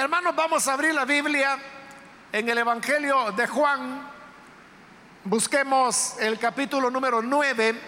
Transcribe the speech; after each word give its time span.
Hermanos, 0.00 0.34
vamos 0.34 0.66
a 0.66 0.72
abrir 0.72 0.94
la 0.94 1.04
Biblia 1.04 1.58
en 2.32 2.48
el 2.48 2.56
Evangelio 2.56 3.32
de 3.32 3.46
Juan. 3.46 4.10
Busquemos 5.24 6.16
el 6.18 6.38
capítulo 6.38 6.90
número 6.90 7.20
9. 7.20 7.78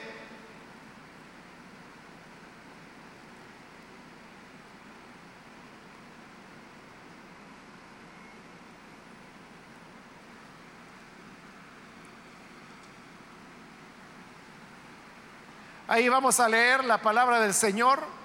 Ahí 15.89 16.11
vamos 16.11 16.39
a 16.41 16.49
leer 16.51 16.85
la 16.85 16.99
palabra 16.99 17.41
del 17.41 17.55
Señor 17.55 18.22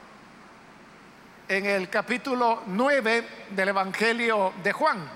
en 1.49 1.65
el 1.65 1.89
capítulo 1.89 2.63
9 2.67 3.27
del 3.51 3.69
Evangelio 3.69 4.53
de 4.61 4.73
Juan. 4.73 5.09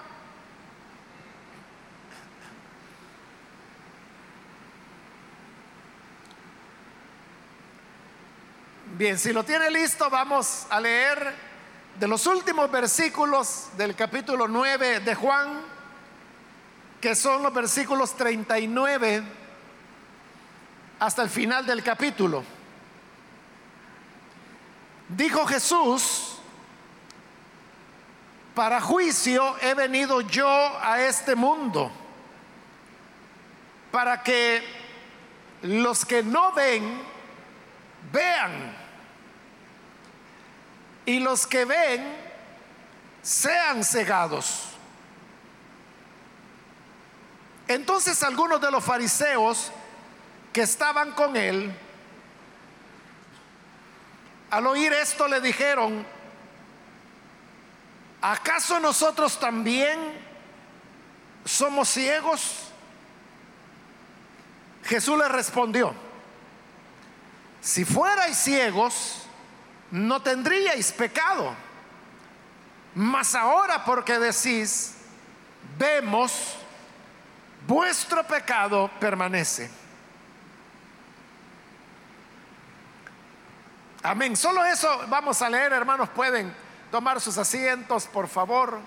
Bien, 8.98 9.17
si 9.17 9.34
lo 9.34 9.44
tiene 9.44 9.70
listo, 9.70 10.09
vamos 10.09 10.67
a 10.70 10.80
leer 10.80 11.34
de 11.99 12.08
los 12.08 12.25
últimos 12.27 12.72
versículos 12.72 13.70
del 13.75 13.95
capítulo 13.95 14.48
9 14.48 15.02
de 15.02 15.16
Juan, 15.16 15.61
que 17.02 17.16
son 17.16 17.44
los 17.44 17.53
versículos 17.53 18.16
39 18.16 19.23
hasta 21.00 21.23
el 21.23 21.30
final 21.30 21.66
del 21.66 21.84
capítulo. 21.84 22.61
Dijo 25.16 25.46
Jesús, 25.46 26.38
para 28.56 28.80
juicio 28.80 29.58
he 29.62 29.74
venido 29.74 30.22
yo 30.22 30.48
a 30.48 31.02
este 31.02 31.36
mundo, 31.36 31.92
para 33.92 34.23
que 34.23 34.64
los 35.64 36.06
que 36.06 36.23
no 36.23 36.53
ven, 36.53 37.02
vean, 38.12 38.73
y 41.06 41.20
los 41.20 41.46
que 41.46 41.66
ven, 41.66 42.16
sean 43.22 43.84
cegados. 43.84 44.68
Entonces 47.68 48.23
algunos 48.23 48.62
de 48.62 48.72
los 48.72 48.84
fariseos 48.84 49.72
que 50.53 50.62
estaban 50.62 51.12
con 51.12 51.36
él, 51.36 51.75
al 54.52 54.67
oír 54.67 54.91
esto 54.91 55.27
le 55.30 55.39
dijeron, 55.39 56.05
¿acaso 58.21 58.80
nosotros 58.81 59.39
también 59.39 59.97
somos 61.45 61.88
ciegos? 61.88 62.67
Jesús 64.83 65.17
le 65.17 65.29
respondió, 65.29 65.94
si 67.61 67.85
fuerais 67.85 68.38
ciegos, 68.38 69.23
no 69.89 70.22
tendríais 70.22 70.91
pecado, 70.91 71.55
mas 72.94 73.33
ahora 73.35 73.85
porque 73.85 74.19
decís, 74.19 74.95
vemos, 75.77 76.57
vuestro 77.66 78.27
pecado 78.27 78.91
permanece. 78.99 79.81
Amén. 84.03 84.35
Solo 84.35 84.66
eso 84.66 85.05
vamos 85.09 85.39
a 85.44 85.49
leer, 85.49 85.73
hermanos. 85.73 86.09
Pueden 86.09 86.52
tomar 86.89 87.21
sus 87.21 87.38
asientos, 87.38 88.07
por 88.07 88.27
favor. 88.27 88.80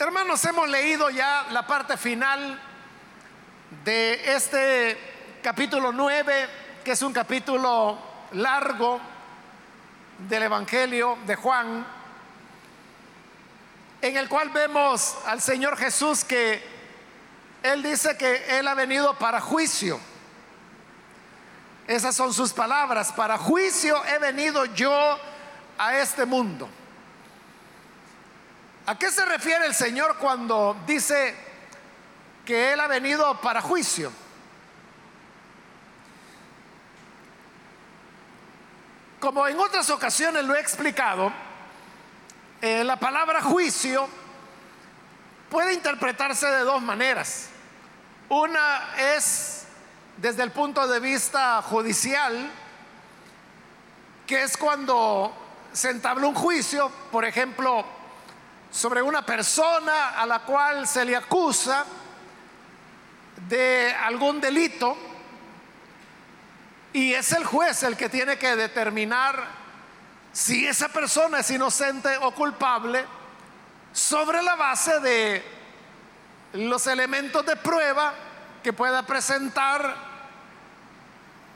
Hermanos, 0.00 0.44
hemos 0.44 0.68
leído 0.68 1.08
ya 1.10 1.46
la 1.52 1.64
parte 1.68 1.96
final 1.96 2.60
de 3.84 4.34
este 4.34 5.38
capítulo 5.40 5.92
9, 5.92 6.48
que 6.84 6.90
es 6.90 7.02
un 7.02 7.12
capítulo 7.12 7.96
largo 8.32 9.00
del 10.18 10.44
Evangelio 10.44 11.18
de 11.26 11.36
Juan, 11.36 11.86
en 14.00 14.16
el 14.16 14.28
cual 14.28 14.50
vemos 14.50 15.16
al 15.26 15.40
Señor 15.40 15.76
Jesús 15.76 16.24
que 16.24 16.62
Él 17.62 17.82
dice 17.82 18.16
que 18.16 18.58
Él 18.58 18.68
ha 18.68 18.74
venido 18.74 19.14
para 19.18 19.40
juicio. 19.40 19.98
Esas 21.86 22.16
son 22.16 22.32
sus 22.32 22.52
palabras, 22.52 23.12
para 23.12 23.38
juicio 23.38 24.04
he 24.06 24.18
venido 24.18 24.64
yo 24.66 25.18
a 25.78 25.98
este 25.98 26.24
mundo. 26.24 26.68
¿A 28.86 28.98
qué 28.98 29.10
se 29.10 29.24
refiere 29.24 29.66
el 29.66 29.74
Señor 29.74 30.16
cuando 30.18 30.76
dice 30.86 31.34
que 32.44 32.72
Él 32.72 32.80
ha 32.80 32.86
venido 32.86 33.40
para 33.40 33.60
juicio? 33.60 34.12
Como 39.20 39.46
en 39.46 39.58
otras 39.58 39.88
ocasiones 39.88 40.44
lo 40.44 40.54
he 40.54 40.60
explicado, 40.60 41.32
eh, 42.60 42.84
la 42.84 42.96
palabra 42.96 43.40
juicio 43.40 44.08
puede 45.50 45.72
interpretarse 45.72 46.46
de 46.46 46.60
dos 46.60 46.82
maneras. 46.82 47.48
Una 48.28 48.94
es 48.98 49.64
desde 50.18 50.42
el 50.42 50.50
punto 50.50 50.86
de 50.86 51.00
vista 51.00 51.62
judicial, 51.62 52.50
que 54.26 54.42
es 54.42 54.56
cuando 54.56 55.32
se 55.72 55.90
entabla 55.90 56.26
un 56.26 56.34
juicio, 56.34 56.90
por 57.10 57.24
ejemplo, 57.24 57.84
sobre 58.70 59.00
una 59.00 59.24
persona 59.24 60.10
a 60.10 60.26
la 60.26 60.40
cual 60.40 60.86
se 60.86 61.06
le 61.06 61.16
acusa 61.16 61.86
de 63.48 63.94
algún 63.94 64.40
delito 64.40 64.96
y 66.92 67.12
es 67.12 67.32
el 67.32 67.44
juez 67.44 67.82
el 67.82 67.96
que 67.96 68.08
tiene 68.08 68.38
que 68.38 68.56
determinar 68.56 69.44
si 70.32 70.66
esa 70.66 70.88
persona 70.88 71.40
es 71.40 71.50
inocente 71.50 72.16
o 72.18 72.30
culpable 72.32 73.04
sobre 73.92 74.42
la 74.42 74.54
base 74.54 75.00
de 75.00 75.42
los 76.52 76.86
elementos 76.86 77.44
de 77.46 77.56
prueba 77.56 78.12
que 78.62 78.72
pueda 78.72 79.02
presentar 79.04 79.94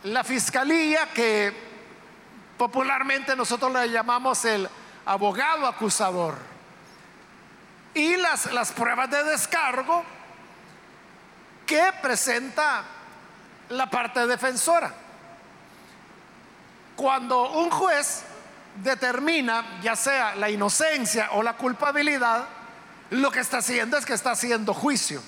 la 0.04 0.24
fiscalía, 0.24 1.08
que 1.12 1.52
popularmente 2.56 3.36
nosotros 3.36 3.72
le 3.72 3.90
llamamos 3.90 4.44
el 4.44 4.68
abogado 5.04 5.66
acusador, 5.66 6.36
y 7.92 8.16
las, 8.16 8.52
las 8.52 8.72
pruebas 8.72 9.10
de 9.10 9.24
descargo 9.24 10.04
que 11.66 11.92
presenta 12.00 12.84
la 13.68 13.90
parte 13.90 14.26
defensora. 14.26 14.92
Cuando 17.00 17.52
un 17.52 17.70
juez 17.70 18.24
determina 18.84 19.80
ya 19.80 19.96
sea 19.96 20.34
la 20.34 20.50
inocencia 20.50 21.30
o 21.32 21.42
la 21.42 21.54
culpabilidad, 21.54 22.44
lo 23.08 23.30
que 23.30 23.40
está 23.40 23.56
haciendo 23.56 23.96
es 23.96 24.04
que 24.04 24.12
está 24.12 24.32
haciendo 24.32 24.74
juicio. 24.74 25.22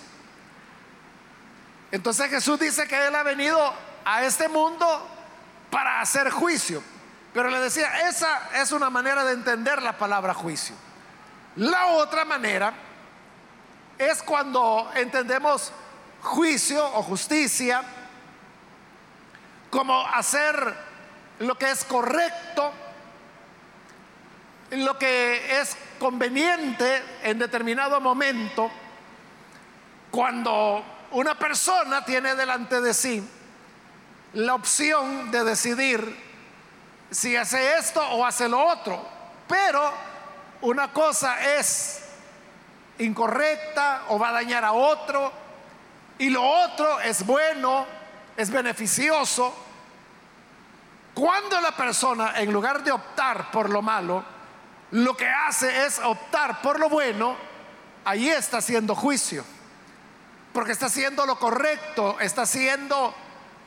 Entonces 1.90 2.28
Jesús 2.28 2.60
dice 2.60 2.86
que 2.86 3.06
Él 3.06 3.14
ha 3.14 3.22
venido 3.22 3.72
a 4.04 4.22
este 4.22 4.50
mundo 4.50 4.86
para 5.70 6.02
hacer 6.02 6.28
juicio. 6.28 6.82
Pero 7.32 7.48
le 7.48 7.58
decía, 7.58 8.06
esa 8.06 8.50
es 8.60 8.70
una 8.72 8.90
manera 8.90 9.24
de 9.24 9.32
entender 9.32 9.80
la 9.80 9.96
palabra 9.96 10.34
juicio. 10.34 10.76
La 11.56 11.86
otra 11.86 12.26
manera 12.26 12.74
es 13.96 14.22
cuando 14.22 14.90
entendemos 14.94 15.72
juicio 16.20 16.84
o 16.96 17.02
justicia 17.02 17.82
como 19.70 20.06
hacer 20.08 20.91
lo 21.42 21.56
que 21.56 21.70
es 21.70 21.84
correcto, 21.84 22.70
lo 24.70 24.96
que 24.96 25.60
es 25.60 25.76
conveniente 25.98 27.02
en 27.24 27.38
determinado 27.38 28.00
momento, 28.00 28.70
cuando 30.10 30.84
una 31.10 31.36
persona 31.36 32.04
tiene 32.04 32.36
delante 32.36 32.80
de 32.80 32.94
sí 32.94 33.28
la 34.34 34.54
opción 34.54 35.30
de 35.32 35.42
decidir 35.42 36.32
si 37.10 37.36
hace 37.36 37.76
esto 37.76 38.00
o 38.00 38.24
hace 38.24 38.48
lo 38.48 38.64
otro. 38.64 39.04
Pero 39.48 39.92
una 40.60 40.92
cosa 40.92 41.56
es 41.56 42.04
incorrecta 42.98 44.04
o 44.08 44.18
va 44.18 44.28
a 44.28 44.32
dañar 44.32 44.64
a 44.64 44.72
otro 44.72 45.32
y 46.18 46.30
lo 46.30 46.42
otro 46.42 47.00
es 47.00 47.26
bueno, 47.26 47.84
es 48.36 48.48
beneficioso 48.48 49.71
cuando 51.14 51.60
la 51.60 51.72
persona, 51.76 52.40
en 52.40 52.52
lugar 52.52 52.82
de 52.82 52.90
optar 52.90 53.50
por 53.50 53.68
lo 53.68 53.82
malo, 53.82 54.24
lo 54.92 55.16
que 55.16 55.28
hace 55.28 55.86
es 55.86 55.98
optar 55.98 56.62
por 56.62 56.78
lo 56.80 56.88
bueno, 56.88 57.36
allí 58.04 58.30
está 58.30 58.58
haciendo 58.58 58.94
juicio, 58.94 59.44
porque 60.52 60.72
está 60.72 60.86
haciendo 60.86 61.26
lo 61.26 61.38
correcto, 61.38 62.18
está 62.20 62.42
haciendo 62.42 63.14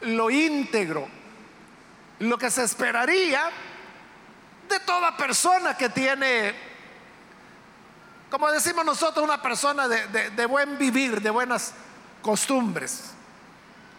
lo 0.02 0.30
íntegro, 0.30 1.08
lo 2.20 2.38
que 2.38 2.50
se 2.50 2.64
esperaría 2.64 3.50
de 4.68 4.80
toda 4.80 5.16
persona 5.16 5.78
que 5.78 5.90
tiene, 5.90 6.56
como 8.32 8.52
decimos 8.52 8.86
nosotros, 8.86 9.24
una 9.24 9.42
persona 9.42 9.88
de, 9.88 10.32
de 10.32 10.46
buen 10.48 10.80
vivir, 10.80 11.22
de 11.22 11.30
buenas 11.30 11.74
costumbres, 12.24 13.12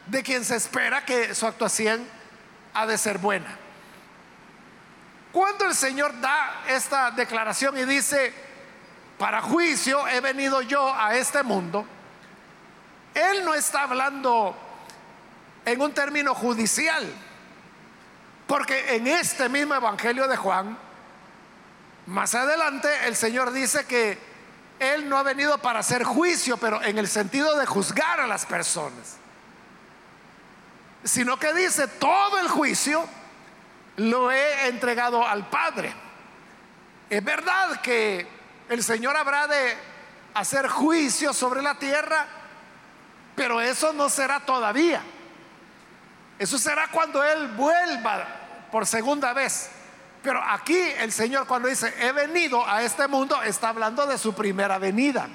de 0.06 0.22
quien 0.24 0.44
se 0.44 0.56
espera 0.56 1.04
que 1.04 1.32
su 1.34 1.46
actuación 1.46 2.16
de 2.84 2.98
ser 2.98 3.18
buena. 3.18 3.56
Cuando 5.32 5.66
el 5.66 5.74
Señor 5.74 6.18
da 6.20 6.64
esta 6.68 7.10
declaración 7.10 7.76
y 7.78 7.84
dice, 7.84 8.32
para 9.18 9.40
juicio 9.42 10.08
he 10.08 10.20
venido 10.20 10.62
yo 10.62 10.94
a 10.94 11.14
este 11.14 11.42
mundo, 11.42 11.86
Él 13.14 13.44
no 13.44 13.54
está 13.54 13.82
hablando 13.82 14.56
en 15.64 15.80
un 15.80 15.92
término 15.92 16.34
judicial, 16.34 17.06
porque 18.46 18.96
en 18.96 19.06
este 19.06 19.48
mismo 19.48 19.74
Evangelio 19.74 20.26
de 20.28 20.36
Juan, 20.36 20.78
más 22.06 22.34
adelante 22.34 22.88
el 23.06 23.16
Señor 23.16 23.52
dice 23.52 23.84
que 23.84 24.18
Él 24.78 25.08
no 25.08 25.18
ha 25.18 25.22
venido 25.22 25.58
para 25.58 25.80
hacer 25.80 26.04
juicio, 26.04 26.56
pero 26.56 26.82
en 26.82 26.98
el 26.98 27.08
sentido 27.08 27.58
de 27.58 27.66
juzgar 27.66 28.20
a 28.20 28.26
las 28.26 28.46
personas, 28.46 29.16
sino 31.06 31.38
que 31.38 31.54
dice 31.54 31.86
todo 31.86 32.40
el 32.40 32.48
juicio 32.48 33.08
lo 33.96 34.30
he 34.30 34.66
entregado 34.66 35.26
al 35.26 35.48
Padre. 35.48 35.94
Es 37.08 37.24
verdad 37.24 37.80
que 37.80 38.26
el 38.68 38.82
Señor 38.82 39.16
habrá 39.16 39.46
de 39.46 39.76
hacer 40.34 40.68
juicio 40.68 41.32
sobre 41.32 41.62
la 41.62 41.78
tierra, 41.78 42.26
pero 43.36 43.60
eso 43.60 43.92
no 43.92 44.08
será 44.08 44.40
todavía. 44.40 45.00
Eso 46.40 46.58
será 46.58 46.88
cuando 46.88 47.22
Él 47.22 47.48
vuelva 47.52 48.26
por 48.72 48.84
segunda 48.84 49.32
vez. 49.32 49.70
Pero 50.24 50.42
aquí 50.42 50.76
el 50.98 51.12
Señor 51.12 51.46
cuando 51.46 51.68
dice, 51.68 51.94
he 52.00 52.10
venido 52.10 52.68
a 52.68 52.82
este 52.82 53.06
mundo, 53.06 53.40
está 53.44 53.68
hablando 53.68 54.06
de 54.06 54.18
su 54.18 54.34
primera 54.34 54.78
venida. 54.78 55.28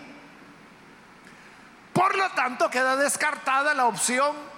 Por 1.93 2.17
lo 2.17 2.29
tanto, 2.31 2.69
queda 2.69 2.97
descartada 2.97 3.73
la 3.73 3.85
opción 3.85 4.50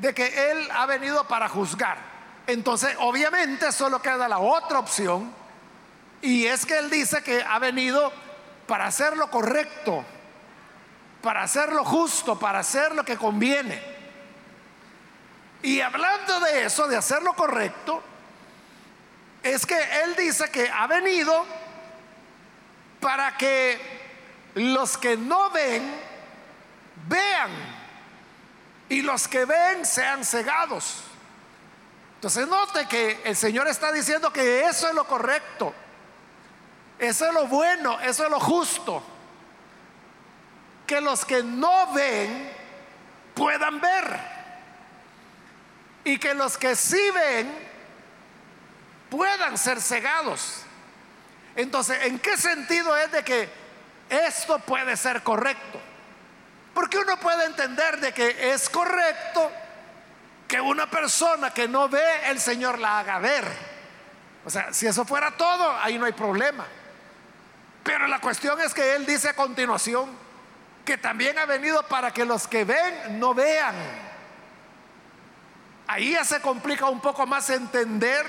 de 0.00 0.14
que 0.14 0.50
Él 0.50 0.68
ha 0.72 0.86
venido 0.86 1.26
para 1.26 1.48
juzgar. 1.48 1.98
Entonces, 2.46 2.96
obviamente, 3.00 3.72
solo 3.72 4.00
queda 4.00 4.28
la 4.28 4.38
otra 4.38 4.78
opción, 4.78 5.32
y 6.22 6.46
es 6.46 6.64
que 6.64 6.78
Él 6.78 6.90
dice 6.90 7.22
que 7.22 7.42
ha 7.42 7.58
venido 7.58 8.12
para 8.66 8.86
hacer 8.86 9.16
lo 9.16 9.30
correcto, 9.30 10.04
para 11.22 11.42
hacer 11.42 11.72
lo 11.72 11.84
justo, 11.84 12.38
para 12.38 12.60
hacer 12.60 12.94
lo 12.94 13.04
que 13.04 13.16
conviene. 13.16 13.82
Y 15.62 15.80
hablando 15.80 16.40
de 16.40 16.64
eso, 16.64 16.86
de 16.86 16.96
hacer 16.96 17.22
lo 17.22 17.34
correcto, 17.34 18.02
es 19.42 19.66
que 19.66 19.78
Él 20.04 20.14
dice 20.16 20.50
que 20.50 20.70
ha 20.70 20.86
venido 20.86 21.44
para 23.00 23.36
que 23.36 23.98
los 24.54 24.96
que 24.96 25.16
no 25.16 25.50
ven, 25.50 25.82
vean, 27.08 27.50
y 28.88 29.02
los 29.02 29.28
que 29.28 29.44
ven 29.44 29.84
sean 29.84 30.24
cegados. 30.24 31.02
Entonces 32.14 32.48
note 32.48 32.86
que 32.86 33.20
el 33.24 33.36
Señor 33.36 33.68
está 33.68 33.92
diciendo 33.92 34.32
que 34.32 34.64
eso 34.64 34.88
es 34.88 34.94
lo 34.94 35.06
correcto, 35.06 35.72
eso 36.98 37.26
es 37.26 37.32
lo 37.32 37.46
bueno, 37.46 38.00
eso 38.00 38.24
es 38.24 38.30
lo 38.30 38.40
justo. 38.40 39.02
Que 40.86 41.00
los 41.00 41.24
que 41.24 41.42
no 41.42 41.92
ven 41.92 42.50
puedan 43.34 43.80
ver. 43.80 44.38
Y 46.02 46.18
que 46.18 46.34
los 46.34 46.56
que 46.56 46.74
sí 46.74 47.10
ven 47.14 47.68
puedan 49.10 49.56
ser 49.58 49.80
cegados. 49.80 50.62
Entonces, 51.54 52.04
¿en 52.04 52.18
qué 52.18 52.36
sentido 52.36 52.96
es 52.96 53.12
de 53.12 53.22
que 53.22 53.48
esto 54.08 54.58
puede 54.60 54.96
ser 54.96 55.22
correcto? 55.22 55.80
Porque 56.78 56.96
uno 56.96 57.16
puede 57.16 57.44
entender 57.44 57.98
de 57.98 58.14
que 58.14 58.52
es 58.52 58.70
correcto 58.70 59.50
que 60.46 60.60
una 60.60 60.88
persona 60.88 61.52
que 61.52 61.66
no 61.66 61.88
ve, 61.88 62.30
el 62.30 62.38
Señor 62.38 62.78
la 62.78 63.00
haga 63.00 63.18
ver. 63.18 63.44
O 64.44 64.48
sea, 64.48 64.72
si 64.72 64.86
eso 64.86 65.04
fuera 65.04 65.36
todo, 65.36 65.72
ahí 65.78 65.98
no 65.98 66.06
hay 66.06 66.12
problema. 66.12 66.64
Pero 67.82 68.06
la 68.06 68.20
cuestión 68.20 68.60
es 68.60 68.72
que 68.74 68.94
Él 68.94 69.06
dice 69.06 69.30
a 69.30 69.34
continuación 69.34 70.08
que 70.84 70.96
también 70.96 71.36
ha 71.40 71.46
venido 71.46 71.82
para 71.88 72.12
que 72.12 72.24
los 72.24 72.46
que 72.46 72.62
ven 72.62 73.18
no 73.18 73.34
vean. 73.34 73.74
Ahí 75.88 76.12
ya 76.12 76.24
se 76.24 76.40
complica 76.40 76.86
un 76.86 77.00
poco 77.00 77.26
más 77.26 77.50
entender 77.50 78.24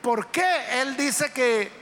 por 0.00 0.28
qué 0.28 0.80
Él 0.80 0.96
dice 0.96 1.32
que 1.32 1.72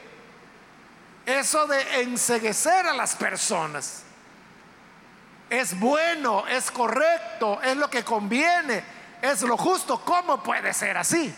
eso 1.27 1.67
de 1.67 2.01
enseguecer 2.01 2.87
a 2.87 2.95
las 2.95 3.15
personas 3.15 4.05
es 5.53 5.79
bueno, 5.79 6.47
es 6.49 6.71
correcto, 6.71 7.61
es 7.63 7.77
lo 7.77 7.89
que 7.89 8.03
conviene 8.03 9.03
es 9.23 9.41
lo 9.43 9.57
justo. 9.57 10.05
¿Cómo 10.05 10.43
puede 10.43 10.75
ser 10.75 10.99
así? 10.99 11.33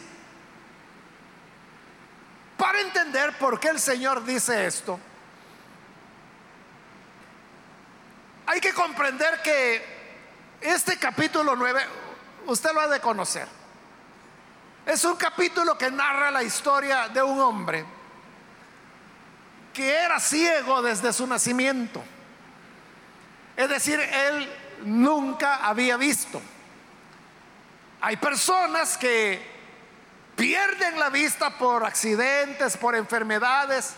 Para 2.56 2.80
entender 2.80 3.36
por 3.38 3.60
qué 3.60 3.68
el 3.68 3.78
Señor 3.78 4.24
dice 4.24 4.66
esto, 4.66 4.98
hay 8.46 8.60
que 8.60 8.72
comprender 8.72 9.42
que 9.42 9.94
este 10.60 10.98
capítulo 10.98 11.54
9, 11.54 11.82
usted 12.46 12.72
lo 12.72 12.80
ha 12.80 12.88
de 12.88 13.00
conocer. 13.00 13.46
Es 14.86 15.04
un 15.04 15.16
capítulo 15.16 15.76
que 15.76 15.90
narra 15.90 16.30
la 16.30 16.42
historia 16.42 17.08
de 17.08 17.22
un 17.22 17.40
hombre 17.40 17.84
que 19.72 19.92
era 19.92 20.20
ciego 20.20 20.82
desde 20.82 21.12
su 21.12 21.26
nacimiento. 21.26 22.02
Es 23.56 23.68
decir, 23.68 24.00
él 24.00 24.50
nunca 24.84 25.66
había 25.66 25.96
visto. 25.96 26.40
Hay 28.00 28.16
personas 28.16 28.98
que 28.98 29.54
pierden 30.36 30.98
la 30.98 31.10
vista 31.10 31.50
por 31.50 31.84
accidentes, 31.84 32.76
por 32.76 32.94
enfermedades, 32.94 33.94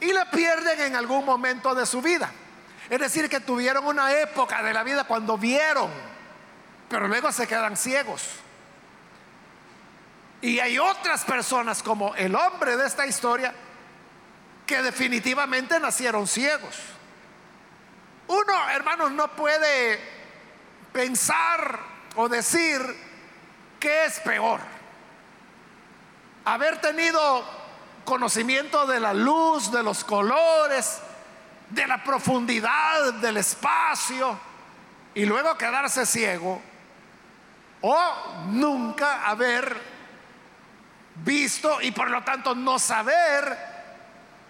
y 0.00 0.12
la 0.12 0.30
pierden 0.30 0.80
en 0.80 0.96
algún 0.96 1.24
momento 1.24 1.74
de 1.74 1.86
su 1.86 2.02
vida. 2.02 2.30
Es 2.88 3.00
decir, 3.00 3.28
que 3.28 3.40
tuvieron 3.40 3.86
una 3.86 4.12
época 4.12 4.62
de 4.62 4.72
la 4.72 4.82
vida 4.82 5.04
cuando 5.04 5.36
vieron, 5.36 5.90
pero 6.88 7.08
luego 7.08 7.32
se 7.32 7.46
quedan 7.46 7.76
ciegos. 7.76 8.22
Y 10.40 10.60
hay 10.60 10.78
otras 10.78 11.24
personas 11.24 11.82
como 11.82 12.14
el 12.14 12.34
hombre 12.34 12.76
de 12.76 12.86
esta 12.86 13.06
historia 13.06 13.54
que 14.66 14.82
definitivamente 14.82 15.80
nacieron 15.80 16.26
ciegos. 16.26 16.76
Uno, 18.28 18.70
hermanos, 18.70 19.12
no 19.12 19.28
puede 19.28 20.00
pensar 20.92 21.78
o 22.16 22.28
decir 22.28 22.80
que 23.78 24.06
es 24.06 24.18
peor. 24.20 24.60
Haber 26.44 26.80
tenido 26.80 27.44
conocimiento 28.04 28.86
de 28.86 29.00
la 29.00 29.12
luz, 29.12 29.70
de 29.70 29.82
los 29.82 30.04
colores, 30.04 31.00
de 31.70 31.86
la 31.86 32.02
profundidad 32.02 33.14
del 33.14 33.36
espacio 33.36 34.38
y 35.14 35.24
luego 35.24 35.58
quedarse 35.58 36.06
ciego 36.06 36.62
o 37.80 37.98
nunca 38.46 39.26
haber 39.26 39.80
visto 41.24 41.80
y 41.80 41.90
por 41.90 42.10
lo 42.10 42.22
tanto 42.22 42.54
no 42.54 42.78
saber 42.78 43.56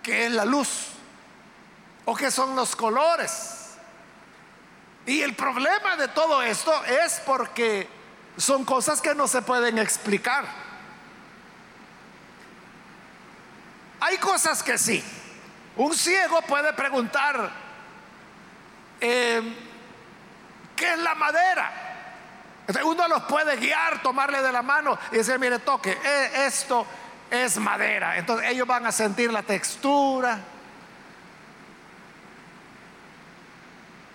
qué 0.02 0.26
es 0.26 0.32
la 0.32 0.44
luz 0.44 0.88
o 2.04 2.14
qué 2.14 2.30
son 2.30 2.54
los 2.54 2.76
colores. 2.76 3.65
Y 5.06 5.22
el 5.22 5.34
problema 5.34 5.96
de 5.96 6.08
todo 6.08 6.42
esto 6.42 6.84
es 6.84 7.22
porque 7.24 7.88
son 8.36 8.64
cosas 8.64 9.00
que 9.00 9.14
no 9.14 9.28
se 9.28 9.40
pueden 9.40 9.78
explicar. 9.78 10.44
Hay 14.00 14.18
cosas 14.18 14.62
que 14.62 14.76
sí. 14.76 15.02
Un 15.76 15.94
ciego 15.94 16.42
puede 16.42 16.72
preguntar, 16.72 17.50
eh, 19.00 19.42
¿qué 20.74 20.92
es 20.92 20.98
la 20.98 21.14
madera? 21.14 21.82
uno 22.84 23.06
los 23.06 23.22
puede 23.24 23.56
guiar, 23.56 24.02
tomarle 24.02 24.42
de 24.42 24.50
la 24.50 24.60
mano 24.60 24.98
y 25.12 25.18
decir, 25.18 25.38
mire, 25.38 25.60
toque, 25.60 25.96
e, 26.02 26.46
esto 26.46 26.84
es 27.30 27.58
madera. 27.58 28.16
Entonces 28.18 28.50
ellos 28.50 28.66
van 28.66 28.86
a 28.86 28.92
sentir 28.92 29.32
la 29.32 29.42
textura, 29.42 30.40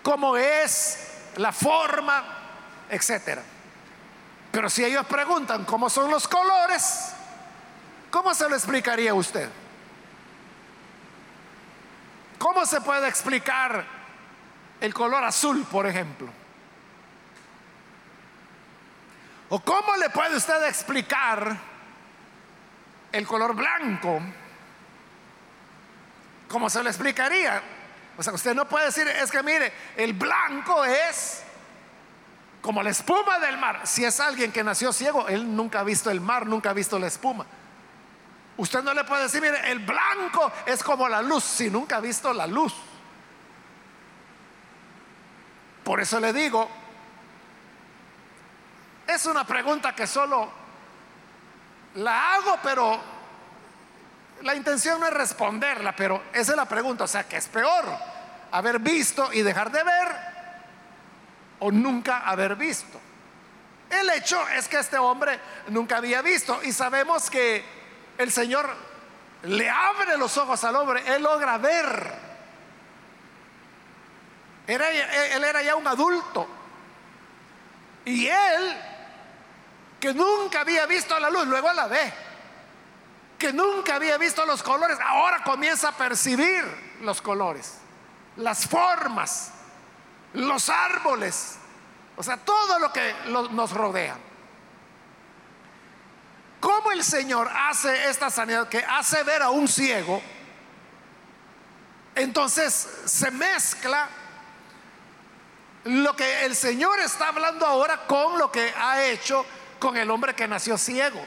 cómo 0.02 0.36
es 0.36 1.08
la 1.36 1.52
forma, 1.52 2.24
etcétera. 2.88 3.42
Pero 4.50 4.68
si 4.68 4.84
ellos 4.84 5.06
preguntan 5.06 5.64
cómo 5.64 5.88
son 5.88 6.10
los 6.10 6.28
colores, 6.28 7.14
¿cómo 8.10 8.34
se 8.34 8.48
lo 8.48 8.54
explicaría 8.54 9.14
usted? 9.14 9.48
¿Cómo 12.38 12.66
se 12.66 12.80
puede 12.80 13.08
explicar 13.08 13.84
el 14.80 14.92
color 14.92 15.24
azul, 15.24 15.64
por 15.64 15.86
ejemplo? 15.86 16.28
¿O 19.48 19.60
cómo 19.60 19.96
le 19.96 20.10
puede 20.10 20.36
usted 20.36 20.66
explicar 20.66 21.56
el 23.12 23.26
color 23.26 23.54
blanco? 23.54 24.20
¿Cómo 26.48 26.68
se 26.68 26.82
lo 26.82 26.88
explicaría? 26.88 27.62
Usted 28.30 28.54
no 28.54 28.68
puede 28.68 28.86
decir, 28.86 29.06
es 29.08 29.30
que 29.30 29.42
mire, 29.42 29.72
el 29.96 30.12
blanco 30.12 30.84
es 30.84 31.42
como 32.60 32.82
la 32.82 32.90
espuma 32.90 33.38
del 33.40 33.58
mar. 33.58 33.80
Si 33.84 34.04
es 34.04 34.20
alguien 34.20 34.52
que 34.52 34.62
nació 34.62 34.92
ciego, 34.92 35.26
él 35.28 35.54
nunca 35.54 35.80
ha 35.80 35.84
visto 35.84 36.10
el 36.10 36.20
mar, 36.20 36.46
nunca 36.46 36.70
ha 36.70 36.72
visto 36.72 36.98
la 36.98 37.08
espuma. 37.08 37.44
Usted 38.56 38.82
no 38.82 38.94
le 38.94 39.04
puede 39.04 39.24
decir, 39.24 39.40
mire, 39.42 39.70
el 39.70 39.80
blanco 39.80 40.52
es 40.66 40.82
como 40.82 41.08
la 41.08 41.22
luz, 41.22 41.42
si 41.42 41.70
nunca 41.70 41.96
ha 41.96 42.00
visto 42.00 42.32
la 42.32 42.46
luz. 42.46 42.74
Por 45.82 46.00
eso 46.00 46.20
le 46.20 46.32
digo, 46.32 46.68
es 49.06 49.26
una 49.26 49.44
pregunta 49.44 49.94
que 49.94 50.06
solo 50.06 50.48
la 51.96 52.34
hago, 52.34 52.58
pero 52.62 53.00
la 54.42 54.54
intención 54.54 55.00
no 55.00 55.06
es 55.06 55.12
responderla, 55.12 55.96
pero 55.96 56.22
esa 56.32 56.52
es 56.52 56.56
la 56.56 56.66
pregunta. 56.66 57.04
O 57.04 57.08
sea, 57.08 57.26
que 57.26 57.36
es 57.36 57.48
peor? 57.48 58.11
¿Haber 58.52 58.78
visto 58.78 59.32
y 59.32 59.42
dejar 59.42 59.70
de 59.70 59.82
ver 59.82 60.08
o 61.58 61.70
nunca 61.70 62.18
haber 62.20 62.54
visto? 62.56 63.00
El 63.90 64.08
hecho 64.10 64.46
es 64.48 64.68
que 64.68 64.78
este 64.78 64.96
hombre 64.98 65.38
nunca 65.68 65.98
había 65.98 66.22
visto 66.22 66.62
y 66.62 66.72
sabemos 66.72 67.28
que 67.28 67.64
el 68.18 68.30
Señor 68.30 68.68
le 69.42 69.68
abre 69.68 70.16
los 70.16 70.36
ojos 70.38 70.62
al 70.64 70.76
hombre, 70.76 71.02
él 71.06 71.22
logra 71.22 71.58
ver. 71.58 72.32
Era, 74.66 74.90
él 74.90 75.44
era 75.44 75.62
ya 75.62 75.74
un 75.74 75.86
adulto. 75.86 76.46
Y 78.04 78.26
él, 78.26 78.76
que 80.00 80.14
nunca 80.14 80.60
había 80.60 80.86
visto 80.86 81.18
la 81.18 81.30
luz, 81.30 81.46
luego 81.46 81.72
la 81.72 81.86
ve 81.86 82.12
que 83.42 83.52
nunca 83.52 83.96
había 83.96 84.18
visto 84.18 84.46
los 84.46 84.62
colores, 84.62 84.96
ahora 85.04 85.42
comienza 85.42 85.88
a 85.88 85.92
percibir 85.96 86.64
los 87.00 87.20
colores, 87.20 87.74
las 88.36 88.66
formas, 88.66 89.52
los 90.34 90.68
árboles, 90.68 91.56
o 92.16 92.22
sea, 92.22 92.36
todo 92.36 92.78
lo 92.78 92.92
que 92.92 93.14
nos 93.26 93.72
rodea. 93.72 94.16
¿Cómo 96.60 96.92
el 96.92 97.02
Señor 97.02 97.50
hace 97.52 98.08
esta 98.08 98.30
sanidad 98.30 98.68
que 98.68 98.78
hace 98.78 99.22
ver 99.24 99.42
a 99.42 99.50
un 99.50 99.66
ciego? 99.66 100.22
Entonces 102.14 102.88
se 103.04 103.30
mezcla 103.30 104.08
lo 105.84 106.14
que 106.14 106.44
el 106.44 106.54
Señor 106.54 107.00
está 107.00 107.28
hablando 107.28 107.66
ahora 107.66 108.06
con 108.06 108.38
lo 108.38 108.52
que 108.52 108.72
ha 108.78 109.04
hecho 109.04 109.44
con 109.78 109.96
el 109.96 110.10
hombre 110.10 110.34
que 110.34 110.46
nació 110.46 110.78
ciego. 110.78 111.20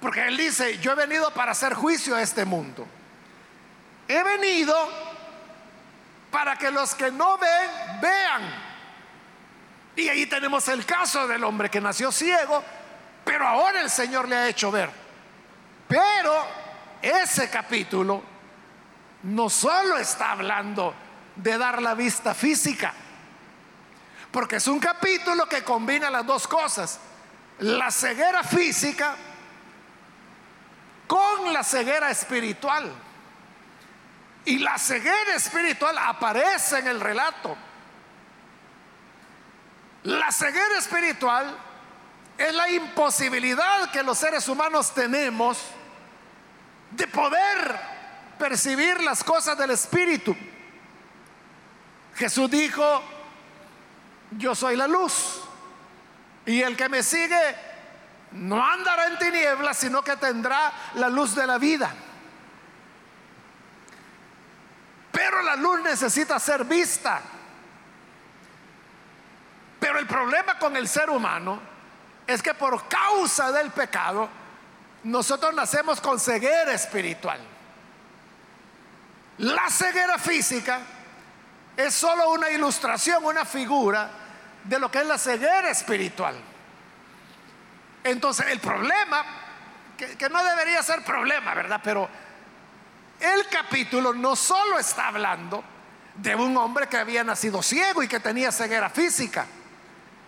Porque 0.00 0.26
Él 0.26 0.36
dice, 0.36 0.78
yo 0.78 0.92
he 0.92 0.94
venido 0.94 1.30
para 1.32 1.52
hacer 1.52 1.74
juicio 1.74 2.14
a 2.14 2.22
este 2.22 2.44
mundo. 2.44 2.86
He 4.08 4.22
venido 4.22 4.74
para 6.34 6.56
que 6.56 6.68
los 6.72 6.96
que 6.96 7.12
no 7.12 7.38
ven, 7.38 8.00
vean. 8.00 8.42
Y 9.94 10.08
ahí 10.08 10.26
tenemos 10.26 10.66
el 10.66 10.84
caso 10.84 11.28
del 11.28 11.44
hombre 11.44 11.70
que 11.70 11.80
nació 11.80 12.10
ciego, 12.10 12.60
pero 13.24 13.46
ahora 13.46 13.80
el 13.80 13.88
Señor 13.88 14.28
le 14.28 14.34
ha 14.34 14.48
hecho 14.48 14.72
ver. 14.72 14.90
Pero 15.86 16.44
ese 17.00 17.48
capítulo 17.48 18.20
no 19.22 19.48
solo 19.48 19.96
está 19.96 20.32
hablando 20.32 20.92
de 21.36 21.56
dar 21.56 21.80
la 21.80 21.94
vista 21.94 22.34
física, 22.34 22.92
porque 24.32 24.56
es 24.56 24.66
un 24.66 24.80
capítulo 24.80 25.46
que 25.46 25.62
combina 25.62 26.10
las 26.10 26.26
dos 26.26 26.48
cosas, 26.48 26.98
la 27.60 27.92
ceguera 27.92 28.42
física 28.42 29.14
con 31.06 31.52
la 31.52 31.62
ceguera 31.62 32.10
espiritual. 32.10 32.92
Y 34.44 34.58
la 34.58 34.78
ceguera 34.78 35.34
espiritual 35.34 35.96
aparece 35.96 36.78
en 36.78 36.88
el 36.88 37.00
relato. 37.00 37.56
La 40.04 40.30
ceguera 40.30 40.78
espiritual 40.78 41.56
es 42.36 42.54
la 42.54 42.68
imposibilidad 42.68 43.90
que 43.90 44.02
los 44.02 44.18
seres 44.18 44.46
humanos 44.48 44.92
tenemos 44.92 45.58
de 46.90 47.06
poder 47.06 47.80
percibir 48.38 49.00
las 49.00 49.24
cosas 49.24 49.56
del 49.56 49.70
Espíritu. 49.70 50.36
Jesús 52.16 52.50
dijo, 52.50 53.02
yo 54.32 54.54
soy 54.54 54.76
la 54.76 54.86
luz 54.86 55.40
y 56.46 56.60
el 56.60 56.76
que 56.76 56.88
me 56.88 57.02
sigue 57.02 57.40
no 58.32 58.64
andará 58.64 59.06
en 59.06 59.18
tinieblas, 59.18 59.78
sino 59.78 60.02
que 60.02 60.16
tendrá 60.16 60.72
la 60.94 61.08
luz 61.08 61.34
de 61.34 61.46
la 61.46 61.58
vida. 61.58 61.94
Pero 65.14 65.42
la 65.42 65.54
luz 65.54 65.80
necesita 65.80 66.40
ser 66.40 66.64
vista. 66.64 67.22
Pero 69.78 70.00
el 70.00 70.08
problema 70.08 70.58
con 70.58 70.76
el 70.76 70.88
ser 70.88 71.08
humano 71.08 71.60
es 72.26 72.42
que 72.42 72.52
por 72.52 72.88
causa 72.88 73.52
del 73.52 73.70
pecado, 73.70 74.28
nosotros 75.04 75.54
nacemos 75.54 76.00
con 76.00 76.18
ceguera 76.18 76.72
espiritual. 76.72 77.38
La 79.38 79.70
ceguera 79.70 80.18
física 80.18 80.80
es 81.76 81.94
solo 81.94 82.30
una 82.30 82.50
ilustración, 82.50 83.24
una 83.24 83.44
figura 83.44 84.10
de 84.64 84.78
lo 84.80 84.90
que 84.90 84.98
es 84.98 85.06
la 85.06 85.18
ceguera 85.18 85.70
espiritual. 85.70 86.34
Entonces, 88.02 88.46
el 88.48 88.58
problema, 88.58 89.24
que, 89.96 90.28
no 90.28 90.42
debería 90.42 90.82
ser 90.82 91.04
problema, 91.04 91.54
¿verdad? 91.54 91.80
Pero 91.84 92.08
el 93.24 93.46
capítulo 93.48 94.12
no 94.12 94.36
solo 94.36 94.78
está 94.78 95.08
hablando 95.08 95.64
de 96.14 96.34
un 96.34 96.56
hombre 96.56 96.88
que 96.88 96.96
había 96.96 97.24
nacido 97.24 97.62
ciego 97.62 98.02
y 98.02 98.08
que 98.08 98.20
tenía 98.20 98.52
ceguera 98.52 98.90
física. 98.90 99.46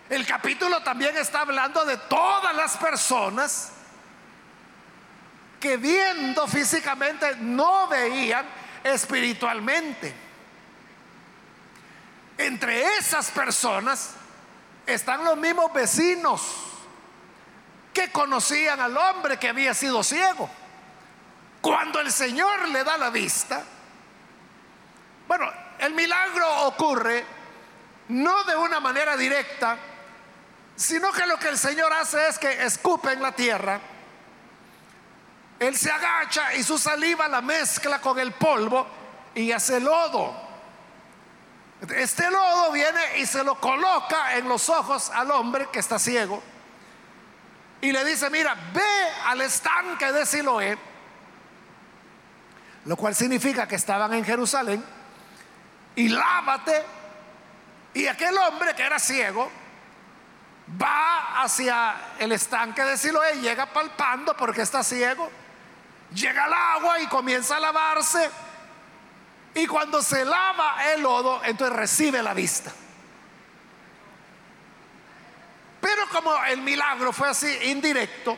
El 0.09 0.25
capítulo 0.25 0.81
también 0.83 1.15
está 1.17 1.41
hablando 1.41 1.85
de 1.85 1.97
todas 1.97 2.55
las 2.55 2.77
personas 2.77 3.71
que 5.59 5.77
viendo 5.77 6.47
físicamente 6.47 7.35
no 7.37 7.87
veían 7.87 8.45
espiritualmente. 8.83 10.13
Entre 12.37 12.97
esas 12.97 13.31
personas 13.31 14.11
están 14.85 15.23
los 15.23 15.37
mismos 15.37 15.73
vecinos 15.73 16.41
que 17.93 18.11
conocían 18.11 18.79
al 18.79 18.95
hombre 18.95 19.37
que 19.37 19.49
había 19.49 19.73
sido 19.73 20.03
ciego. 20.03 20.49
Cuando 21.67 21.99
el 21.99 22.13
Señor 22.13 22.69
le 22.69 22.81
da 22.81 22.97
la 22.97 23.09
vista, 23.09 23.61
bueno, 25.27 25.51
el 25.79 25.93
milagro 25.93 26.61
ocurre 26.65 27.25
no 28.07 28.45
de 28.45 28.55
una 28.55 28.79
manera 28.79 29.17
directa, 29.17 29.77
sino 30.77 31.11
que 31.11 31.25
lo 31.25 31.37
que 31.37 31.49
el 31.49 31.57
Señor 31.57 31.91
hace 31.91 32.25
es 32.29 32.39
que 32.39 32.63
escupe 32.63 33.11
en 33.11 33.21
la 33.21 33.33
tierra, 33.33 33.81
Él 35.59 35.75
se 35.75 35.91
agacha 35.91 36.53
y 36.53 36.63
su 36.63 36.77
saliva 36.77 37.27
la 37.27 37.41
mezcla 37.41 37.99
con 37.99 38.17
el 38.17 38.31
polvo 38.31 38.87
y 39.35 39.51
hace 39.51 39.81
lodo. 39.81 40.33
Este 41.97 42.31
lodo 42.31 42.71
viene 42.71 43.17
y 43.17 43.25
se 43.25 43.43
lo 43.43 43.59
coloca 43.59 44.37
en 44.37 44.47
los 44.47 44.69
ojos 44.69 45.09
al 45.09 45.31
hombre 45.31 45.67
que 45.69 45.79
está 45.79 45.99
ciego 45.99 46.41
y 47.81 47.91
le 47.91 48.05
dice, 48.05 48.29
mira, 48.29 48.55
ve 48.73 49.11
al 49.25 49.41
estanque 49.41 50.13
de 50.13 50.25
Siloé, 50.25 50.86
lo 52.87 52.95
cual 52.95 53.13
significa 53.13 53.67
que 53.67 53.75
estaban 53.75 54.13
en 54.13 54.23
Jerusalén, 54.23 54.83
y 55.95 56.07
lávate. 56.07 56.83
Y 57.93 58.07
aquel 58.07 58.37
hombre 58.37 58.73
que 58.75 58.83
era 58.83 58.97
ciego 58.97 59.49
va 60.81 61.41
hacia 61.41 61.95
el 62.19 62.31
estanque 62.31 62.83
de 62.83 62.97
Siloé, 62.97 63.41
llega 63.41 63.65
palpando 63.65 64.35
porque 64.37 64.61
está 64.61 64.83
ciego, 64.83 65.29
llega 66.13 66.45
al 66.45 66.53
agua 66.53 66.99
y 67.01 67.07
comienza 67.07 67.57
a 67.57 67.59
lavarse, 67.59 68.29
y 69.53 69.67
cuando 69.67 70.01
se 70.01 70.23
lava 70.23 70.91
el 70.93 71.01
lodo, 71.01 71.41
entonces 71.43 71.75
recibe 71.75 72.23
la 72.23 72.33
vista. 72.33 72.71
Pero 75.81 76.07
como 76.09 76.33
el 76.45 76.61
milagro 76.61 77.11
fue 77.11 77.29
así 77.29 77.47
indirecto, 77.63 78.37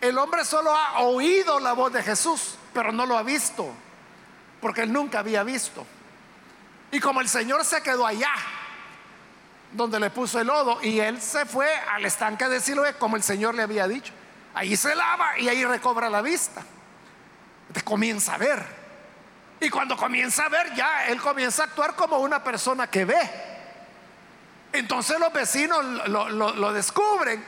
el 0.00 0.16
hombre 0.16 0.44
solo 0.44 0.74
ha 0.74 1.00
oído 1.00 1.58
la 1.58 1.72
voz 1.72 1.92
de 1.92 2.02
Jesús, 2.02 2.56
pero 2.72 2.92
no 2.92 3.06
lo 3.06 3.16
ha 3.16 3.22
visto, 3.22 3.72
porque 4.60 4.82
él 4.82 4.92
nunca 4.92 5.20
había 5.20 5.42
visto. 5.42 5.86
Y 6.90 7.00
como 7.00 7.20
el 7.20 7.28
Señor 7.28 7.64
se 7.64 7.82
quedó 7.82 8.06
allá, 8.06 8.32
donde 9.72 10.00
le 10.00 10.10
puso 10.10 10.40
el 10.40 10.46
lodo, 10.46 10.82
y 10.82 11.00
él 11.00 11.20
se 11.20 11.44
fue 11.44 11.68
al 11.92 12.04
estanque 12.04 12.48
de 12.48 12.60
Siloé, 12.60 12.94
como 12.94 13.16
el 13.16 13.22
Señor 13.22 13.54
le 13.54 13.62
había 13.62 13.86
dicho. 13.86 14.12
Ahí 14.54 14.76
se 14.76 14.94
lava 14.94 15.38
y 15.38 15.48
ahí 15.48 15.64
recobra 15.64 16.08
la 16.08 16.22
vista. 16.22 16.62
Comienza 17.84 18.34
a 18.34 18.38
ver. 18.38 18.78
Y 19.60 19.70
cuando 19.70 19.96
comienza 19.96 20.44
a 20.44 20.48
ver, 20.48 20.74
ya 20.74 21.06
él 21.06 21.20
comienza 21.20 21.62
a 21.62 21.66
actuar 21.66 21.94
como 21.94 22.18
una 22.18 22.42
persona 22.42 22.88
que 22.88 23.04
ve. 23.04 23.48
Entonces 24.72 25.18
los 25.18 25.32
vecinos 25.32 25.84
lo, 26.08 26.72
descubren. 26.72 27.44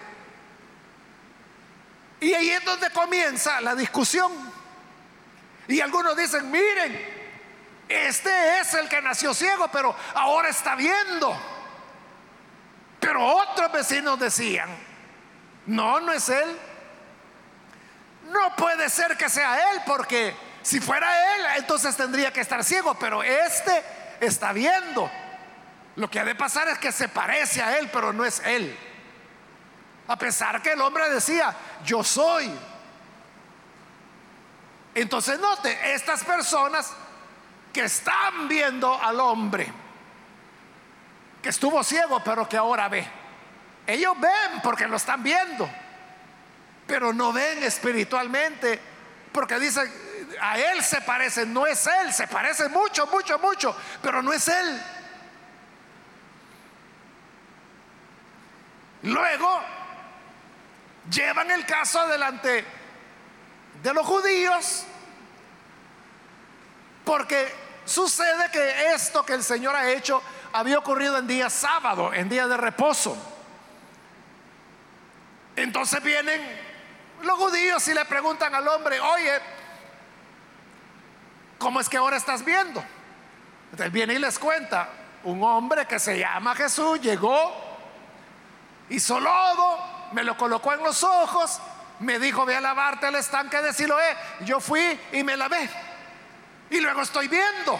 Y 2.21 2.33
ahí 2.33 2.51
es 2.51 2.65
donde 2.65 2.91
comienza 2.91 3.61
la 3.61 3.75
discusión. 3.75 4.33
Y 5.71 5.81
algunos 5.81 6.17
dicen, 6.17 6.51
miren, 6.51 7.01
este 7.89 8.59
es 8.59 8.75
el 8.75 8.89
que 8.89 9.01
nació 9.01 9.33
ciego, 9.33 9.69
pero 9.69 9.95
ahora 10.15 10.49
está 10.49 10.75
viendo. 10.75 11.41
Pero 12.99 13.25
otros 13.25 13.71
vecinos 13.71 14.19
decían, 14.19 14.69
no, 15.67 16.01
no 16.01 16.13
es 16.13 16.29
él. 16.29 16.59
No 18.25 18.57
puede 18.57 18.91
ser 18.91 19.17
que 19.17 19.29
sea 19.29 19.73
él, 19.73 19.83
porque 19.87 20.35
si 20.63 20.81
fuera 20.81 21.37
él, 21.37 21.47
entonces 21.59 21.97
tendría 21.97 22.33
que 22.33 22.41
estar 22.41 22.65
ciego, 22.65 22.97
pero 22.99 23.23
este 23.23 23.85
está 24.21 24.53
viendo. 24.53 25.09
Lo 25.95 26.11
que 26.11 26.19
ha 26.19 26.25
de 26.25 26.35
pasar 26.35 26.67
es 26.69 26.79
que 26.79 26.91
se 26.91 27.09
parece 27.09 27.63
a 27.63 27.79
él, 27.79 27.89
pero 27.93 28.13
no 28.13 28.25
es 28.25 28.41
él. 28.41 28.77
A 30.09 30.17
pesar 30.17 30.61
que 30.63 30.73
el 30.73 30.81
hombre 30.81 31.09
decía, 31.11 31.55
yo 31.85 32.03
soy. 32.03 32.53
Entonces 34.95 35.39
note, 35.39 35.95
estas 35.95 36.25
personas 36.25 36.93
que 37.73 37.85
están 37.85 38.49
viendo 38.49 39.01
al 39.01 39.21
hombre, 39.21 39.73
que 41.43 41.49
estuvo 41.49 41.83
ciego, 41.85 42.23
pero 42.25 42.49
que 42.49 42.57
ahora 42.57 42.89
ve. 42.89 43.07
Ellos 43.87 44.19
ven 44.21 44.61
porque 44.63 44.87
lo 44.87 44.97
están 44.97 45.23
viendo, 45.23 45.69
pero 46.87 47.13
no 47.13 47.33
ven 47.33 47.63
espiritualmente, 47.63 48.81
porque 49.33 49.59
dicen, 49.59 49.91
a 50.41 50.59
él 50.59 50.83
se 50.83 51.01
parece, 51.03 51.47
no 51.47 51.67
es 51.67 51.87
él, 51.87 52.13
se 52.13 52.27
parece 52.27 52.69
mucho, 52.69 53.07
mucho, 53.07 53.39
mucho, 53.39 53.77
pero 54.03 54.23
no 54.23 54.33
es 54.33 54.49
él. 54.49 54.83
Luego 59.03 59.61
llevan 61.11 61.51
el 61.51 61.65
caso 61.65 62.01
adelante 62.01 62.80
de 63.83 63.95
los 63.95 64.07
judíos, 64.07 64.85
porque 67.05 67.53
sucede 67.85 68.51
que 68.53 68.93
esto 68.95 69.25
que 69.25 69.35
el 69.35 69.43
Señor 69.43 69.75
ha 69.75 69.91
hecho 69.91 70.23
había 70.53 70.79
ocurrido 70.79 71.19
en 71.19 71.27
día 71.27 71.49
sábado, 71.49 72.13
en 72.13 72.29
día 72.29 72.47
de 72.47 72.57
reposo. 72.57 73.17
Entonces 75.57 76.03
vienen 76.03 76.41
los 77.23 77.39
judíos 77.39 77.87
y 77.89 77.95
le 77.95 78.05
preguntan 78.05 78.55
al 78.55 78.67
hombre, 78.69 79.01
oye, 79.01 79.41
¿cómo 81.59 81.81
es 81.81 81.89
que 81.89 81.97
ahora 81.97 82.17
estás 82.17 82.45
viendo? 82.45 82.83
Entonces 83.71 83.93
viene 83.93 84.15
y 84.15 84.19
les 84.19 84.39
cuenta, 84.39 84.89
un 85.25 85.43
hombre 85.43 85.87
que 85.87 85.99
se 85.99 86.19
llama 86.19 86.55
Jesús 86.55 87.01
llegó, 87.01 87.55
hizo 88.89 89.21
lodo, 89.21 89.79
me 90.13 90.25
lo 90.25 90.37
colocó 90.37 90.73
en 90.73 90.83
los 90.83 91.03
ojos, 91.05 91.61
me 92.01 92.19
dijo, 92.19 92.47
ve 92.47 92.57
a 92.57 92.61
lavarte 92.61 93.09
el 93.09 93.15
estanque 93.15 93.61
de 93.61 93.73
Siloé. 93.73 94.17
Yo 94.41 94.61
fui 94.61 94.99
y 95.13 95.23
me 95.23 95.37
lavé. 95.37 95.69
Y 96.71 96.81
luego 96.81 97.03
estoy 97.03 97.29
viendo. 97.29 97.79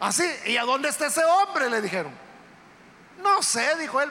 Así, 0.00 0.24
¿y 0.46 0.56
a 0.56 0.64
dónde 0.64 0.88
está 0.88 1.06
ese 1.06 1.24
hombre? 1.24 1.70
Le 1.70 1.80
dijeron. 1.80 2.12
No 3.22 3.42
sé, 3.42 3.76
dijo 3.76 4.00
él, 4.00 4.10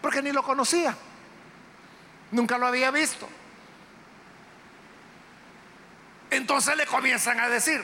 porque 0.00 0.22
ni 0.22 0.32
lo 0.32 0.42
conocía. 0.42 0.96
Nunca 2.30 2.58
lo 2.58 2.66
había 2.66 2.90
visto. 2.90 3.28
Entonces 6.30 6.76
le 6.76 6.86
comienzan 6.86 7.38
a 7.40 7.48
decir, 7.48 7.82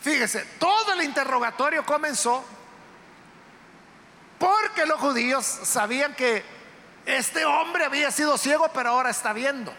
fíjese, 0.00 0.44
todo 0.58 0.94
el 0.94 1.02
interrogatorio 1.02 1.84
comenzó 1.84 2.44
porque 4.38 4.86
los 4.86 4.98
judíos 4.98 5.44
sabían 5.44 6.14
que 6.14 6.42
este 7.16 7.44
hombre 7.44 7.84
había 7.84 8.10
sido 8.10 8.38
ciego, 8.38 8.70
pero 8.72 8.90
ahora 8.90 9.10
está 9.10 9.32
viendo. 9.32 9.72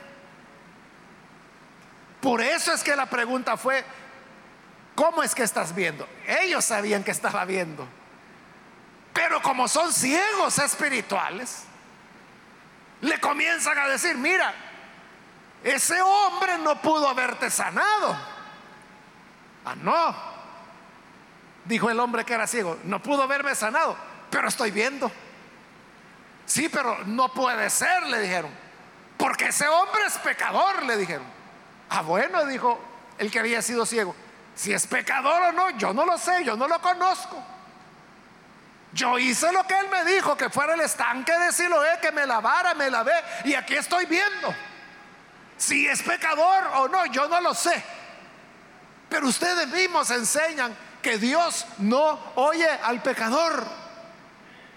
Por 2.22 2.42
eso 2.42 2.74
es 2.74 2.84
que 2.84 2.96
la 2.96 3.08
pregunta 3.08 3.58
fue, 3.58 3.84
¿cómo 4.96 5.24
es 5.24 5.34
que 5.34 5.44
estás 5.44 5.74
viendo? 5.74 6.08
Ellos 6.28 6.64
sabían 6.64 7.04
que 7.04 7.12
estaba 7.12 7.46
viendo. 7.46 7.88
Pero 9.14 9.42
como 9.42 9.68
son 9.68 9.92
ciegos 9.92 10.60
espirituales, 10.60 11.64
le 13.02 13.20
comienzan 13.20 13.78
a 13.78 13.88
decir, 13.88 14.16
mira, 14.18 14.54
ese 15.64 16.02
hombre 16.02 16.58
no 16.60 16.82
pudo 16.82 17.10
haberte 17.10 17.50
sanado. 17.50 18.18
Ah, 19.66 19.76
no. 19.76 20.16
Dijo 21.66 21.90
el 21.90 22.00
hombre 22.00 22.26
que 22.26 22.34
era 22.34 22.48
ciego, 22.48 22.78
no 22.84 23.02
pudo 23.02 23.24
haberme 23.24 23.54
sanado, 23.56 23.96
pero 24.30 24.48
estoy 24.48 24.72
viendo. 24.72 25.12
Sí, 26.46 26.70
pero 26.70 27.00
no 27.06 27.34
puede 27.34 27.70
ser, 27.70 28.04
le 28.04 28.20
dijeron. 28.20 28.52
Porque 29.18 29.48
ese 29.48 29.68
hombre 29.68 30.02
es 30.08 30.18
pecador, 30.18 30.84
le 30.84 30.98
dijeron. 30.98 31.26
Ah, 31.90 32.02
bueno, 32.02 32.46
dijo 32.46 32.80
el 33.18 33.30
que 33.32 33.40
había 33.40 33.62
sido 33.62 33.86
ciego. 33.86 34.16
Si 34.56 34.74
es 34.74 34.88
pecador 34.88 35.42
o 35.44 35.52
no, 35.52 35.70
yo 35.72 35.94
no 35.94 36.06
lo 36.06 36.18
sé, 36.18 36.44
yo 36.44 36.56
no 36.56 36.68
lo 36.68 36.82
conozco. 36.82 37.42
Yo 38.94 39.18
hice 39.18 39.52
lo 39.52 39.66
que 39.66 39.78
él 39.78 39.88
me 39.90 40.04
dijo, 40.12 40.36
que 40.36 40.50
fuera 40.50 40.74
el 40.74 40.82
estanque 40.82 41.32
de 41.32 41.54
Siloé, 41.54 42.00
que 42.02 42.12
me 42.12 42.26
lavara, 42.26 42.74
me 42.74 42.90
lavé, 42.90 43.14
y 43.46 43.54
aquí 43.54 43.76
estoy 43.76 44.06
viendo. 44.06 44.54
Si 45.58 45.88
es 45.88 46.02
pecador 46.02 46.68
o 46.76 46.88
no, 46.88 47.06
yo 47.06 47.28
no 47.28 47.40
lo 47.40 47.54
sé. 47.54 47.82
Pero 49.08 49.28
ustedes 49.28 49.68
mismos 49.68 50.10
enseñan 50.10 50.76
que 51.02 51.18
Dios 51.18 51.66
no 51.78 52.20
oye 52.36 52.70
al 52.70 53.02
pecador. 53.02 53.66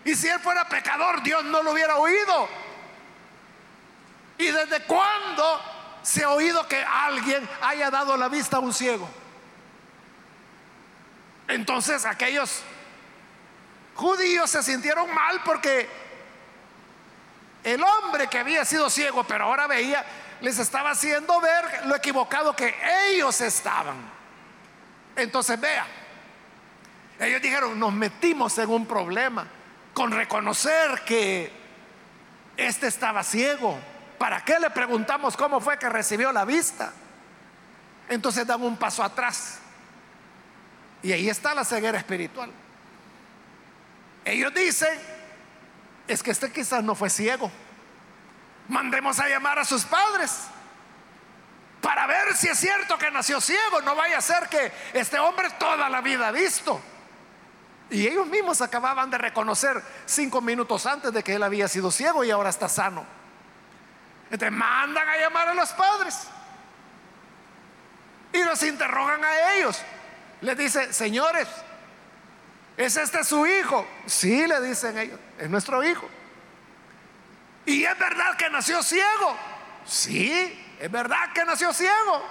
Y 0.04 0.14
si 0.14 0.28
él 0.28 0.38
fuera 0.40 0.68
pecador, 0.68 1.22
Dios 1.22 1.44
no 1.44 1.62
lo 1.62 1.72
hubiera 1.72 1.96
oído. 1.96 2.48
¿Y 4.36 4.46
desde 4.46 4.82
cuándo 4.84 5.60
se 6.02 6.24
ha 6.24 6.30
oído 6.30 6.66
que 6.68 6.82
alguien 6.84 7.48
haya 7.62 7.90
dado 7.90 8.16
la 8.16 8.28
vista 8.28 8.58
a 8.58 8.60
un 8.60 8.74
ciego? 8.74 9.08
Entonces 11.48 12.04
aquellos 12.04 12.62
judíos 13.94 14.50
se 14.50 14.62
sintieron 14.62 15.12
mal 15.14 15.40
porque 15.44 15.88
el 17.62 17.82
hombre 17.82 18.26
que 18.26 18.38
había 18.38 18.64
sido 18.64 18.90
ciego, 18.90 19.24
pero 19.24 19.44
ahora 19.44 19.66
veía, 19.66 20.04
les 20.42 20.58
estaba 20.58 20.90
haciendo 20.90 21.40
ver 21.40 21.86
lo 21.86 21.96
equivocado 21.96 22.54
que 22.54 22.74
ellos 23.08 23.40
estaban. 23.40 23.96
Entonces 25.16 25.58
vea, 25.58 25.86
ellos 27.20 27.40
dijeron, 27.40 27.78
nos 27.78 27.92
metimos 27.92 28.58
en 28.58 28.68
un 28.68 28.86
problema 28.86 29.46
con 29.94 30.10
reconocer 30.10 31.02
que 31.06 31.50
este 32.56 32.88
estaba 32.88 33.22
ciego. 33.22 33.78
¿Para 34.18 34.44
qué 34.44 34.58
le 34.58 34.70
preguntamos 34.70 35.36
cómo 35.36 35.60
fue 35.60 35.78
que 35.78 35.88
recibió 35.88 36.32
la 36.32 36.44
vista? 36.44 36.92
Entonces 38.08 38.46
dan 38.46 38.62
un 38.62 38.76
paso 38.76 39.02
atrás. 39.02 39.58
Y 41.02 41.12
ahí 41.12 41.28
está 41.28 41.54
la 41.54 41.64
ceguera 41.64 41.98
espiritual. 41.98 42.50
Ellos 44.24 44.52
dicen, 44.54 44.98
es 46.08 46.22
que 46.22 46.30
este 46.30 46.50
quizás 46.50 46.82
no 46.82 46.94
fue 46.94 47.08
ciego. 47.10 47.50
Mandemos 48.68 49.20
a 49.20 49.28
llamar 49.28 49.58
a 49.58 49.64
sus 49.64 49.84
padres 49.84 50.44
para 51.80 52.06
ver 52.06 52.34
si 52.34 52.48
es 52.48 52.58
cierto 52.58 52.96
que 52.96 53.10
nació 53.10 53.40
ciego. 53.40 53.82
No 53.82 53.94
vaya 53.94 54.18
a 54.18 54.22
ser 54.22 54.48
que 54.48 54.72
este 54.94 55.18
hombre 55.18 55.50
toda 55.58 55.88
la 55.88 56.00
vida 56.00 56.28
ha 56.28 56.32
visto. 56.32 56.80
Y 57.94 58.08
ellos 58.08 58.26
mismos 58.26 58.60
acababan 58.60 59.08
de 59.08 59.16
reconocer 59.18 59.80
cinco 60.04 60.40
minutos 60.40 60.84
antes 60.84 61.12
de 61.12 61.22
que 61.22 61.34
él 61.34 61.44
había 61.44 61.68
sido 61.68 61.92
ciego 61.92 62.24
y 62.24 62.30
ahora 62.32 62.50
está 62.50 62.68
sano. 62.68 63.06
Entonces 64.32 64.50
mandan 64.50 65.08
a 65.08 65.16
llamar 65.16 65.50
a 65.50 65.54
los 65.54 65.70
padres 65.74 66.26
y 68.32 68.42
los 68.42 68.60
interrogan 68.64 69.24
a 69.24 69.54
ellos. 69.54 69.80
Les 70.40 70.58
dice, 70.58 70.92
señores, 70.92 71.46
¿es 72.76 72.96
este 72.96 73.22
su 73.22 73.46
hijo? 73.46 73.86
Sí, 74.06 74.44
le 74.44 74.60
dicen 74.60 74.98
ellos, 74.98 75.20
es 75.38 75.48
nuestro 75.48 75.84
hijo. 75.84 76.08
¿Y 77.64 77.84
es 77.84 77.96
verdad 77.96 78.36
que 78.36 78.50
nació 78.50 78.82
ciego? 78.82 79.36
Sí, 79.86 80.74
es 80.80 80.90
verdad 80.90 81.32
que 81.32 81.44
nació 81.44 81.72
ciego. 81.72 82.28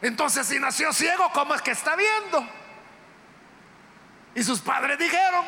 Entonces, 0.00 0.46
si 0.46 0.58
nació 0.58 0.90
ciego, 0.94 1.30
¿cómo 1.34 1.54
es 1.54 1.60
que 1.60 1.72
está 1.72 1.96
viendo? 1.96 2.61
Y 4.34 4.42
sus 4.42 4.60
padres 4.60 4.98
dijeron, 4.98 5.44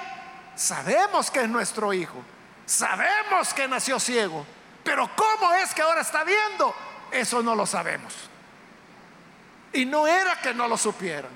sabemos 0.55 1.31
que 1.31 1.41
es 1.41 1.49
nuestro 1.49 1.93
hijo, 1.93 2.23
sabemos 2.67 3.55
que 3.55 3.67
nació 3.67 3.99
ciego, 3.99 4.47
pero 4.83 5.11
¿cómo 5.17 5.53
es 5.55 5.73
que 5.75 5.83
ahora 5.83 6.03
está 6.03 6.25
viendo? 6.25 6.75
Eso 7.11 7.43
no 7.43 7.55
lo 7.55 7.67
sabemos. 7.67 8.15
Y 9.73 9.85
no 9.87 10.07
era 10.07 10.41
que 10.41 10.55
no 10.55 10.69
lo 10.69 10.77
supieran, 10.77 11.31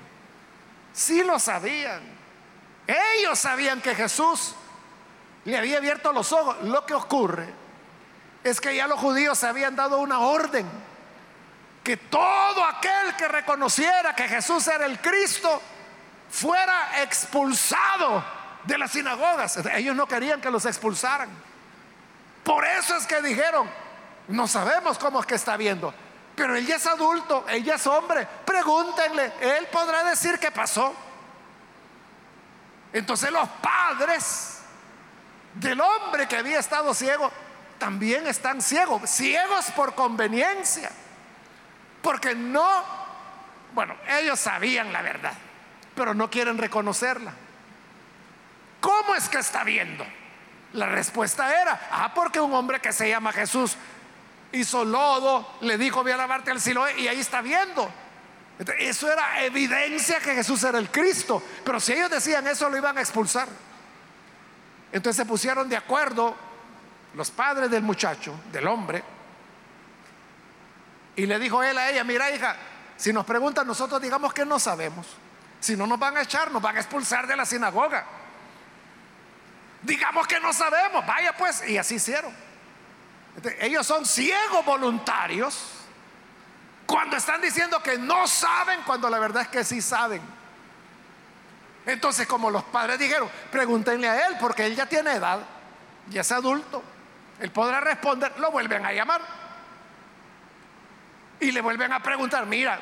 sí 0.93 1.23
lo 1.23 1.39
sabían. 1.39 2.01
Ellos 2.87 3.37
sabían 3.37 3.81
que 3.81 3.93
Jesús 3.95 4.55
le 5.45 5.57
había 5.57 5.77
abierto 5.77 6.11
los 6.13 6.31
ojos. 6.31 6.57
Lo 6.63 6.85
que 6.85 6.93
ocurre 6.93 7.53
es 8.43 8.61
que 8.61 8.75
ya 8.75 8.87
los 8.87 8.99
judíos 8.99 9.43
habían 9.43 9.75
dado 9.75 9.99
una 9.99 10.19
orden 10.19 10.67
que 11.83 11.97
todo 11.97 12.63
aquel 12.63 13.15
que 13.17 13.27
reconociera 13.27 14.15
que 14.15 14.27
Jesús 14.27 14.67
era 14.67 14.85
el 14.85 14.99
Cristo 14.99 15.61
fuera 16.29 17.01
expulsado 17.01 18.23
de 18.63 18.77
las 18.77 18.91
sinagogas. 18.91 19.57
Ellos 19.73 19.95
no 19.95 20.07
querían 20.07 20.41
que 20.41 20.51
los 20.51 20.65
expulsaran. 20.65 21.29
Por 22.43 22.65
eso 22.65 22.95
es 22.95 23.05
que 23.05 23.21
dijeron, 23.21 23.69
no 24.27 24.47
sabemos 24.47 24.97
cómo 24.97 25.19
es 25.19 25.25
que 25.25 25.35
está 25.35 25.57
viendo, 25.57 25.93
pero 26.35 26.55
él 26.55 26.65
ya 26.65 26.77
es 26.77 26.87
adulto, 26.87 27.45
ella 27.49 27.75
es 27.75 27.85
hombre, 27.87 28.27
pregúntenle, 28.45 29.33
él 29.41 29.67
podrá 29.71 30.03
decir 30.03 30.39
qué 30.39 30.51
pasó. 30.51 30.93
Entonces 32.93 33.31
los 33.31 33.47
padres 33.49 34.59
del 35.55 35.79
hombre 35.81 36.27
que 36.27 36.37
había 36.37 36.59
estado 36.59 36.93
ciego 36.93 37.31
también 37.77 38.27
están 38.27 38.61
ciegos, 38.61 39.09
ciegos 39.09 39.65
por 39.71 39.95
conveniencia, 39.95 40.91
porque 42.01 42.35
no, 42.35 42.83
bueno, 43.73 43.95
ellos 44.07 44.39
sabían 44.39 44.91
la 44.91 45.01
verdad, 45.01 45.33
pero 45.99 46.13
no 46.13 46.31
quieren 46.31 46.57
reconocerla. 46.57 47.33
¿Cómo 48.79 49.15
es 49.15 49.27
que 49.27 49.39
está 49.39 49.65
viendo? 49.65 50.05
La 50.71 50.85
respuesta 50.85 51.61
era, 51.61 51.89
ah, 51.91 52.13
porque 52.15 52.39
un 52.39 52.53
hombre 52.53 52.79
que 52.79 52.93
se 52.93 53.09
llama 53.09 53.33
Jesús 53.33 53.75
hizo 54.53 54.85
lodo, 54.85 55.57
le 55.59 55.77
dijo, 55.77 56.01
voy 56.01 56.13
a 56.13 56.17
lavarte 56.17 56.51
al 56.51 56.61
Siloé 56.61 57.01
y 57.01 57.09
ahí 57.09 57.19
está 57.19 57.41
viendo. 57.41 57.91
Eso 58.77 59.11
era 59.11 59.43
evidencia 59.43 60.21
que 60.21 60.35
Jesús 60.35 60.63
era 60.63 60.77
el 60.79 60.89
Cristo. 60.89 61.43
Pero 61.65 61.81
si 61.81 61.91
ellos 61.91 62.09
decían 62.09 62.47
eso, 62.47 62.69
lo 62.69 62.77
iban 62.77 62.97
a 62.97 63.01
expulsar. 63.01 63.49
Entonces 64.93 65.17
se 65.17 65.25
pusieron 65.25 65.67
de 65.67 65.75
acuerdo 65.75 66.33
los 67.13 67.29
padres 67.29 67.69
del 67.69 67.83
muchacho, 67.83 68.39
del 68.53 68.69
hombre, 68.69 69.03
y 71.17 71.25
le 71.25 71.37
dijo 71.39 71.61
él 71.61 71.77
a 71.77 71.89
ella, 71.89 72.05
mira 72.05 72.31
hija, 72.31 72.55
si 72.95 73.11
nos 73.11 73.25
preguntan 73.25 73.67
nosotros 73.67 74.01
digamos 74.01 74.33
que 74.33 74.45
no 74.45 74.59
sabemos. 74.59 75.05
Si 75.59 75.75
no 75.75 75.85
nos 75.85 75.99
van 75.99 76.17
a 76.17 76.21
echar, 76.21 76.51
nos 76.51 76.61
van 76.61 76.77
a 76.77 76.79
expulsar 76.79 77.27
de 77.27 77.35
la 77.35 77.45
sinagoga. 77.45 78.05
Digamos 79.81 80.27
que 80.27 80.39
no 80.39 80.53
sabemos, 80.53 81.05
vaya 81.05 81.35
pues, 81.35 81.67
y 81.67 81.77
así 81.77 81.95
hicieron. 81.95 82.33
ellos 83.59 83.85
son 83.85 84.05
ciegos 84.05 84.65
voluntarios 84.65 85.79
cuando 86.85 87.17
están 87.17 87.39
diciendo 87.39 87.81
que 87.83 87.97
no 87.97 88.27
saben, 88.27 88.81
cuando 88.83 89.09
la 89.09 89.19
verdad 89.19 89.43
es 89.43 89.47
que 89.49 89.63
sí 89.63 89.81
saben. 89.81 90.21
Entonces, 91.85 92.27
como 92.27 92.49
los 92.49 92.63
padres 92.63 92.99
dijeron, 92.99 93.29
pregúntenle 93.51 94.09
a 94.09 94.27
él, 94.27 94.37
porque 94.39 94.65
él 94.65 94.75
ya 94.75 94.85
tiene 94.85 95.13
edad, 95.13 95.39
ya 96.09 96.21
es 96.21 96.31
adulto, 96.31 96.83
él 97.39 97.51
podrá 97.51 97.79
responder, 97.79 98.37
lo 98.39 98.51
vuelven 98.51 98.85
a 98.85 98.91
llamar. 98.91 99.21
Y 101.39 101.51
le 101.51 101.61
vuelven 101.61 101.93
a 101.93 102.01
preguntar, 102.01 102.45
mira, 102.45 102.79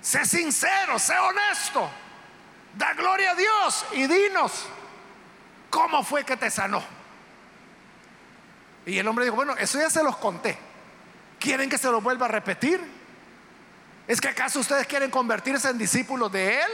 sé 0.00 0.24
sincero, 0.24 0.98
sé 0.98 1.14
honesto, 1.18 1.90
da 2.74 2.94
gloria 2.94 3.32
a 3.32 3.34
Dios 3.34 3.86
y 3.92 4.06
dinos, 4.06 4.66
¿cómo 5.70 6.02
fue 6.04 6.24
que 6.24 6.36
te 6.36 6.50
sanó? 6.50 6.82
Y 8.84 8.98
el 8.98 9.08
hombre 9.08 9.24
dijo, 9.24 9.36
bueno, 9.36 9.54
eso 9.56 9.78
ya 9.78 9.90
se 9.90 10.02
los 10.02 10.16
conté. 10.16 10.56
¿Quieren 11.40 11.68
que 11.68 11.76
se 11.76 11.90
lo 11.90 12.00
vuelva 12.00 12.26
a 12.26 12.28
repetir? 12.28 12.80
¿Es 14.06 14.20
que 14.20 14.28
acaso 14.28 14.60
ustedes 14.60 14.86
quieren 14.86 15.10
convertirse 15.10 15.68
en 15.68 15.78
discípulos 15.78 16.30
de 16.30 16.60
Él? 16.60 16.70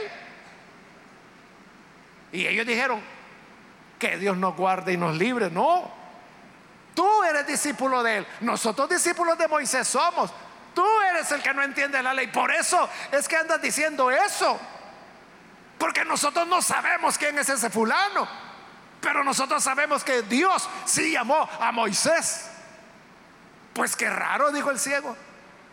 Y 2.31 2.45
ellos 2.45 2.67
dijeron, 2.67 3.01
que 4.03 4.17
Dios 4.17 4.35
nos 4.35 4.57
guarde 4.57 4.91
y 4.91 4.97
nos 4.97 5.15
libre. 5.15 5.49
No, 5.49 5.89
tú 6.93 7.23
eres 7.23 7.47
discípulo 7.47 8.03
de 8.03 8.17
Él. 8.17 8.27
Nosotros 8.41 8.89
discípulos 8.89 9.37
de 9.37 9.47
Moisés 9.47 9.87
somos. 9.87 10.29
Tú 10.73 10.85
eres 11.01 11.31
el 11.31 11.41
que 11.41 11.53
no 11.53 11.61
entiende 11.63 12.01
la 12.01 12.13
ley. 12.13 12.27
Por 12.27 12.51
eso 12.51 12.89
es 13.11 13.27
que 13.27 13.37
andas 13.37 13.61
diciendo 13.61 14.09
eso. 14.09 14.59
Porque 15.77 16.05
nosotros 16.05 16.47
no 16.47 16.61
sabemos 16.61 17.17
quién 17.17 17.37
es 17.37 17.49
ese 17.49 17.69
fulano. 17.69 18.27
Pero 19.01 19.23
nosotros 19.23 19.63
sabemos 19.63 20.03
que 20.03 20.21
Dios 20.23 20.67
sí 20.85 21.11
llamó 21.11 21.49
a 21.59 21.71
Moisés. 21.71 22.49
Pues 23.73 23.95
qué 23.95 24.09
raro, 24.09 24.51
dijo 24.51 24.71
el 24.71 24.79
ciego, 24.79 25.17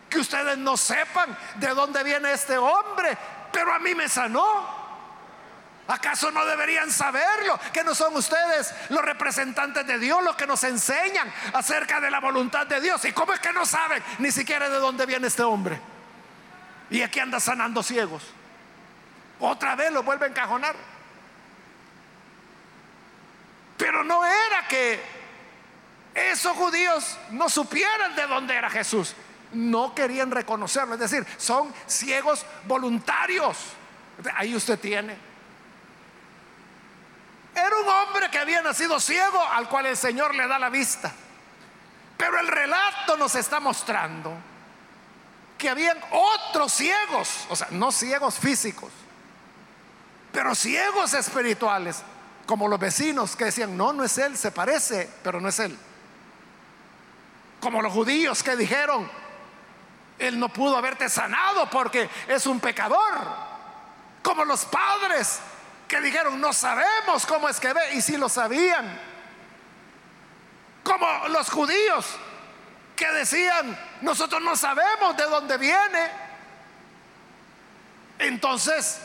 que 0.09 0.19
ustedes 0.19 0.57
no 0.57 0.75
sepan 0.75 1.37
de 1.55 1.67
dónde 1.69 2.03
viene 2.03 2.33
este 2.33 2.57
hombre, 2.57 3.17
pero 3.51 3.73
a 3.73 3.79
mí 3.79 3.95
me 3.95 4.09
sanó. 4.09 4.80
¿Acaso 5.91 6.31
no 6.31 6.45
deberían 6.45 6.89
saberlo? 6.89 7.59
Que 7.73 7.83
no 7.83 7.93
son 7.93 8.15
ustedes 8.15 8.73
los 8.89 9.03
representantes 9.03 9.85
de 9.85 9.99
Dios 9.99 10.23
los 10.23 10.37
que 10.37 10.47
nos 10.47 10.63
enseñan 10.63 11.31
acerca 11.53 11.99
de 11.99 12.09
la 12.09 12.21
voluntad 12.21 12.65
de 12.65 12.79
Dios. 12.79 13.03
¿Y 13.03 13.11
cómo 13.11 13.33
es 13.33 13.41
que 13.41 13.51
no 13.51 13.65
saben 13.65 14.01
ni 14.19 14.31
siquiera 14.31 14.69
de 14.69 14.77
dónde 14.77 15.05
viene 15.05 15.27
este 15.27 15.43
hombre? 15.43 15.81
Y 16.89 17.01
aquí 17.01 17.19
anda 17.19 17.41
sanando 17.41 17.83
ciegos. 17.83 18.23
Otra 19.41 19.75
vez 19.75 19.91
lo 19.91 20.01
vuelve 20.03 20.27
a 20.27 20.29
encajonar. 20.29 20.75
Pero 23.75 24.01
no 24.05 24.25
era 24.25 24.67
que 24.69 25.01
esos 26.13 26.55
judíos 26.55 27.17
no 27.31 27.49
supieran 27.49 28.15
de 28.15 28.27
dónde 28.27 28.55
era 28.55 28.69
Jesús. 28.69 29.13
No 29.51 29.93
querían 29.93 30.31
reconocerlo. 30.31 30.93
Es 30.93 31.01
decir, 31.01 31.25
son 31.37 31.73
ciegos 31.85 32.45
voluntarios. 32.65 33.57
Ahí 34.35 34.55
usted 34.55 34.79
tiene. 34.79 35.30
Un 37.81 37.87
hombre 37.87 38.29
que 38.29 38.37
había 38.37 38.61
nacido 38.61 38.99
ciego 38.99 39.43
al 39.47 39.67
cual 39.69 39.87
el 39.87 39.97
Señor 39.97 40.35
le 40.35 40.47
da 40.47 40.59
la 40.59 40.69
vista. 40.69 41.11
Pero 42.17 42.39
el 42.39 42.47
relato 42.47 43.17
nos 43.17 43.35
está 43.35 43.59
mostrando 43.59 44.33
que 45.57 45.69
habían 45.69 45.97
otros 46.11 46.73
ciegos, 46.73 47.45
o 47.49 47.55
sea, 47.55 47.67
no 47.71 47.91
ciegos 47.91 48.37
físicos, 48.39 48.91
pero 50.31 50.55
ciegos 50.55 51.13
espirituales 51.13 52.03
como 52.45 52.67
los 52.67 52.79
vecinos 52.79 53.35
que 53.35 53.45
decían, 53.45 53.77
no, 53.77 53.93
no 53.93 54.03
es 54.03 54.17
él, 54.17 54.37
se 54.37 54.51
parece, 54.51 55.09
pero 55.23 55.39
no 55.39 55.49
es 55.49 55.59
él. 55.59 55.77
Como 57.59 57.81
los 57.81 57.93
judíos 57.93 58.43
que 58.43 58.55
dijeron, 58.55 59.09
él 60.19 60.39
no 60.39 60.49
pudo 60.49 60.75
haberte 60.75 61.09
sanado 61.09 61.69
porque 61.69 62.09
es 62.27 62.45
un 62.45 62.59
pecador. 62.59 63.13
Como 64.21 64.43
los 64.45 64.65
padres 64.65 65.39
que 65.91 65.99
dijeron, 65.99 66.39
no 66.39 66.53
sabemos 66.53 67.25
cómo 67.25 67.49
es 67.49 67.59
que 67.59 67.73
ve, 67.73 67.95
y 67.95 68.01
si 68.01 68.15
lo 68.15 68.29
sabían. 68.29 68.97
Como 70.83 71.27
los 71.27 71.49
judíos 71.49 72.05
que 72.95 73.11
decían, 73.11 73.77
nosotros 73.99 74.41
no 74.41 74.55
sabemos 74.55 75.17
de 75.17 75.23
dónde 75.25 75.57
viene. 75.57 76.09
Entonces, 78.19 79.01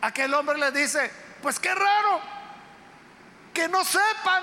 aquel 0.00 0.34
hombre 0.34 0.58
le 0.58 0.72
dice, 0.72 1.12
pues 1.42 1.60
qué 1.60 1.72
raro 1.72 2.22
que 3.54 3.68
no 3.68 3.84
sepan 3.84 4.42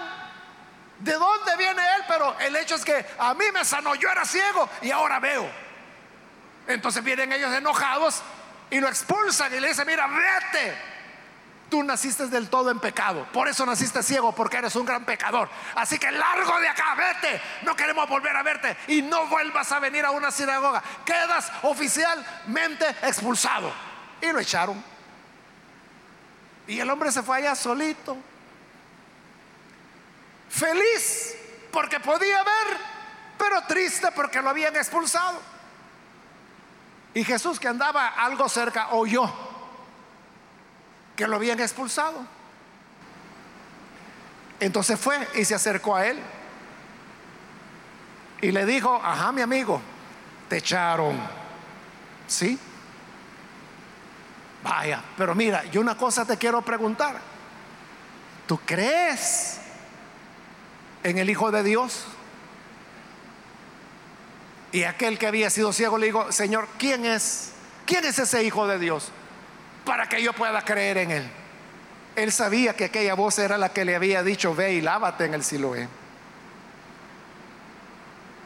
de 0.99 1.15
dónde 1.15 1.57
viene 1.57 1.81
él, 1.97 2.03
pero 2.07 2.39
el 2.39 2.55
hecho 2.55 2.75
es 2.75 2.85
que 2.85 3.05
a 3.19 3.33
mí 3.33 3.43
me 3.51 3.65
sanó, 3.65 3.93
yo 3.95 4.09
era 4.09 4.23
ciego 4.23 4.69
y 4.81 4.89
ahora 4.89 5.19
veo. 5.19 5.51
Entonces 6.67 7.03
vienen 7.03 7.33
ellos 7.33 7.53
enojados 7.53 8.23
y 8.69 8.79
lo 8.79 8.87
expulsan 8.87 9.53
y 9.53 9.59
le 9.59 9.67
dicen, 9.67 9.85
mira, 9.85 10.07
vete. 10.07 10.94
Tú 11.69 11.81
naciste 11.83 12.27
del 12.27 12.49
todo 12.49 12.69
en 12.69 12.79
pecado, 12.79 13.27
por 13.33 13.47
eso 13.47 13.65
naciste 13.65 14.03
ciego, 14.03 14.33
porque 14.33 14.57
eres 14.57 14.75
un 14.75 14.85
gran 14.85 15.03
pecador. 15.03 15.49
Así 15.75 15.97
que 15.97 16.11
largo 16.11 16.59
de 16.59 16.67
acá, 16.67 16.95
vete. 16.95 17.41
No 17.63 17.75
queremos 17.75 18.07
volver 18.07 18.35
a 18.35 18.43
verte 18.43 18.77
y 18.87 19.01
no 19.01 19.25
vuelvas 19.27 19.71
a 19.71 19.79
venir 19.79 20.05
a 20.05 20.11
una 20.11 20.29
sinagoga. 20.29 20.83
Quedas 21.03 21.51
oficialmente 21.63 22.87
expulsado. 23.01 23.71
Y 24.21 24.31
lo 24.31 24.39
echaron. 24.39 24.83
Y 26.67 26.79
el 26.79 26.89
hombre 26.89 27.11
se 27.11 27.23
fue 27.23 27.37
allá 27.37 27.55
solito. 27.55 28.15
Feliz 30.49 31.35
porque 31.71 31.99
podía 31.99 32.43
ver, 32.43 32.77
pero 33.37 33.61
triste 33.63 34.11
porque 34.11 34.41
lo 34.41 34.49
habían 34.49 34.75
expulsado. 34.75 35.41
Y 37.15 37.23
Jesús 37.23 37.59
que 37.59 37.67
andaba 37.67 38.09
algo 38.09 38.47
cerca 38.49 38.89
oyó 38.89 39.44
que 41.15 41.27
lo 41.27 41.35
habían 41.35 41.59
expulsado. 41.59 42.25
Entonces 44.59 44.99
fue 44.99 45.27
y 45.35 45.45
se 45.45 45.55
acercó 45.55 45.95
a 45.95 46.07
él. 46.07 46.19
Y 48.41 48.51
le 48.51 48.65
dijo, 48.65 49.01
ajá, 49.03 49.31
mi 49.31 49.41
amigo, 49.41 49.81
te 50.49 50.57
echaron. 50.57 51.17
¿Sí? 52.27 52.59
Vaya, 54.63 55.03
pero 55.17 55.35
mira, 55.35 55.63
yo 55.65 55.81
una 55.81 55.95
cosa 55.95 56.25
te 56.25 56.37
quiero 56.37 56.61
preguntar. 56.61 57.19
¿Tú 58.47 58.59
crees 58.65 59.59
en 61.03 61.17
el 61.17 61.29
Hijo 61.29 61.51
de 61.51 61.63
Dios? 61.63 62.05
Y 64.71 64.83
aquel 64.83 65.17
que 65.17 65.27
había 65.27 65.49
sido 65.49 65.71
ciego 65.71 65.97
le 65.97 66.07
dijo, 66.07 66.31
Señor, 66.31 66.67
¿quién 66.77 67.05
es? 67.05 67.51
¿Quién 67.85 68.05
es 68.05 68.19
ese 68.19 68.43
Hijo 68.43 68.67
de 68.67 68.79
Dios? 68.79 69.11
Para 69.85 70.09
que 70.09 70.21
yo 70.21 70.33
pueda 70.33 70.61
creer 70.63 70.97
en 70.97 71.11
Él. 71.11 71.31
Él 72.15 72.31
sabía 72.31 72.75
que 72.75 72.85
aquella 72.85 73.13
voz 73.13 73.39
era 73.39 73.57
la 73.57 73.69
que 73.69 73.85
le 73.85 73.95
había 73.95 74.23
dicho, 74.23 74.55
ve 74.55 74.73
y 74.73 74.81
lávate 74.81 75.25
en 75.25 75.33
el 75.33 75.43
Siloé. 75.43 75.87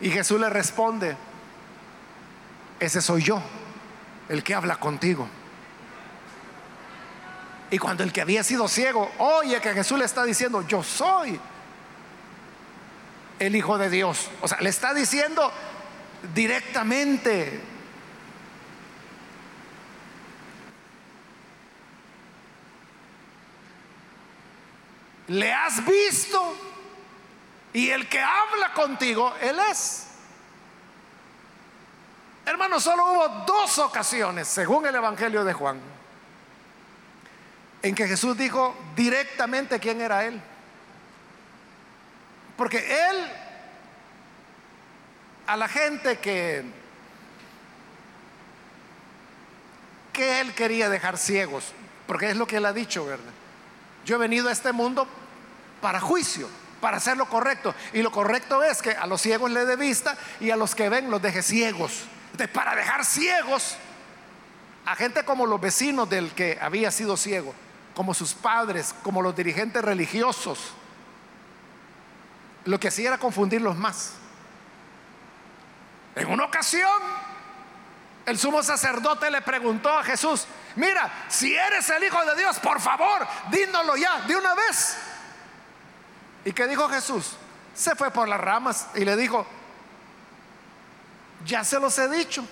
Y 0.01 0.09
Jesús 0.09 0.39
le 0.39 0.49
responde, 0.49 1.15
ese 2.79 3.01
soy 3.01 3.23
yo, 3.23 3.41
el 4.29 4.43
que 4.43 4.55
habla 4.55 4.77
contigo. 4.77 5.27
Y 7.71 7.77
cuando 7.77 8.03
el 8.03 8.11
que 8.11 8.21
había 8.21 8.43
sido 8.43 8.67
ciego 8.67 9.11
oye 9.19 9.61
que 9.61 9.73
Jesús 9.73 9.99
le 9.99 10.05
está 10.05 10.23
diciendo, 10.23 10.65
yo 10.67 10.81
soy 10.81 11.39
el 13.37 13.55
Hijo 13.55 13.77
de 13.77 13.89
Dios. 13.89 14.29
O 14.41 14.47
sea, 14.47 14.59
le 14.61 14.69
está 14.69 14.93
diciendo 14.93 15.51
directamente. 16.33 17.61
Le 25.29 25.53
has 25.53 25.85
visto 25.85 26.55
y 27.73 27.89
el 27.89 28.09
que 28.09 28.19
habla 28.19 28.73
contigo, 28.73 29.33
Él 29.41 29.57
es. 29.71 30.07
Hermano, 32.45 32.79
solo 32.79 33.05
hubo 33.11 33.27
dos 33.45 33.77
ocasiones, 33.77 34.47
según 34.47 34.87
el 34.87 34.95
Evangelio 34.95 35.43
de 35.43 35.53
Juan, 35.53 35.79
en 37.83 37.93
que 37.93 38.07
Jesús 38.07 38.35
dijo 38.35 38.75
directamente 38.95 39.79
quién 39.79 40.01
era 40.01 40.25
Él. 40.25 40.41
Porque 42.57 43.09
Él, 43.09 43.31
a 45.45 45.55
la 45.55 45.67
gente 45.67 46.17
que, 46.17 46.65
que 50.11 50.41
Él 50.41 50.55
quería 50.55 50.89
dejar 50.89 51.19
ciegos, 51.19 51.71
porque 52.07 52.31
es 52.31 52.35
lo 52.35 52.47
que 52.47 52.57
Él 52.57 52.65
ha 52.65 52.73
dicho, 52.73 53.05
¿verdad? 53.05 53.38
Yo 54.05 54.15
he 54.15 54.19
venido 54.19 54.49
a 54.49 54.51
este 54.51 54.71
mundo 54.71 55.07
para 55.81 55.99
juicio, 55.99 56.47
para 56.81 56.97
hacer 56.97 57.17
lo 57.17 57.27
correcto. 57.27 57.73
Y 57.93 58.01
lo 58.01 58.11
correcto 58.11 58.63
es 58.63 58.81
que 58.81 58.91
a 58.91 59.05
los 59.05 59.21
ciegos 59.21 59.51
le 59.51 59.65
dé 59.65 59.75
vista 59.75 60.17
y 60.39 60.51
a 60.51 60.55
los 60.55 60.75
que 60.75 60.89
ven 60.89 61.09
los 61.09 61.21
deje 61.21 61.41
ciegos. 61.41 62.03
De, 62.33 62.47
para 62.47 62.75
dejar 62.75 63.05
ciegos 63.05 63.75
a 64.85 64.95
gente 64.95 65.23
como 65.23 65.45
los 65.45 65.59
vecinos 65.59 66.09
del 66.09 66.31
que 66.31 66.57
había 66.61 66.91
sido 66.91 67.17
ciego 67.17 67.53
como 67.99 68.13
sus 68.13 68.33
padres, 68.33 68.95
como 69.03 69.21
los 69.21 69.35
dirigentes 69.35 69.83
religiosos, 69.83 70.71
lo 72.63 72.79
que 72.79 72.87
hacía 72.87 73.09
era 73.09 73.17
confundirlos 73.17 73.75
más. 73.75 74.13
En 76.15 76.27
una 76.29 76.45
ocasión, 76.45 76.89
el 78.29 78.37
sumo 78.39 78.63
sacerdote 78.63 79.29
le 79.31 79.41
preguntó 79.41 79.89
a 79.89 80.03
Jesús, 80.03 80.45
mira, 80.75 81.25
si 81.27 81.53
eres 81.55 81.89
el 81.89 82.03
Hijo 82.03 82.23
de 82.25 82.35
Dios, 82.35 82.59
por 82.59 82.79
favor, 82.79 83.27
dínoslo 83.51 83.95
ya, 83.95 84.21
de 84.21 84.35
una 84.35 84.55
vez. 84.55 84.97
¿Y 86.45 86.51
qué 86.53 86.67
dijo 86.67 86.87
Jesús? 86.89 87.31
Se 87.75 87.95
fue 87.95 88.11
por 88.11 88.27
las 88.27 88.39
ramas 88.39 88.87
y 88.95 89.05
le 89.05 89.15
dijo, 89.15 89.45
ya 91.45 91.63
se 91.63 91.79
los 91.79 91.97
he 91.97 92.09
dicho. 92.09 92.45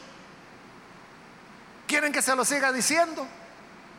¿Quieren 1.88 2.12
que 2.12 2.22
se 2.22 2.36
lo 2.36 2.44
siga 2.44 2.72
diciendo? 2.72 3.26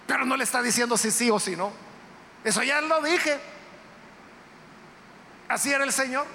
Pero 0.06 0.24
no 0.24 0.36
le 0.36 0.44
está 0.44 0.62
diciendo 0.62 0.96
si 0.96 1.10
sí 1.10 1.30
o 1.30 1.38
si 1.38 1.56
no. 1.56 1.72
Eso 2.44 2.62
ya 2.62 2.80
lo 2.80 3.02
dije. 3.02 3.38
Así 5.48 5.72
era 5.72 5.84
el 5.84 5.92
Señor. 5.92 6.26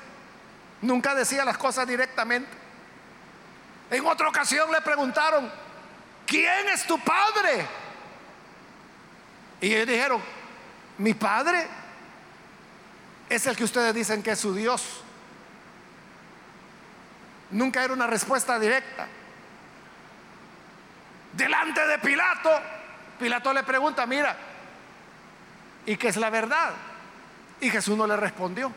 Nunca 0.81 1.15
decía 1.15 1.45
las 1.45 1.57
cosas 1.57 1.87
directamente. 1.87 2.62
En 3.89 4.05
otra 4.05 4.29
ocasión 4.29 4.71
le 4.71 4.81
preguntaron, 4.81 5.51
¿quién 6.25 6.67
es 6.69 6.85
tu 6.85 6.99
padre? 6.99 7.67
Y 9.61 9.73
ellos 9.73 9.87
dijeron, 9.87 10.21
mi 10.97 11.13
padre 11.13 11.67
es 13.29 13.45
el 13.47 13.55
que 13.55 13.63
ustedes 13.63 13.93
dicen 13.93 14.21
que 14.21 14.31
es 14.31 14.39
su 14.39 14.53
Dios. 14.53 15.01
Nunca 17.51 17.83
era 17.83 17.93
una 17.93 18.07
respuesta 18.07 18.59
directa. 18.59 19.07
Delante 21.33 21.87
de 21.87 21.99
Pilato, 21.99 22.49
Pilato 23.19 23.53
le 23.53 23.63
pregunta, 23.63 24.05
mira, 24.05 24.35
¿y 25.85 25.97
qué 25.97 26.09
es 26.09 26.17
la 26.17 26.29
verdad? 26.29 26.73
Y 27.59 27.69
Jesús 27.69 27.97
no 27.97 28.05
le 28.05 28.17
respondió. 28.17 28.71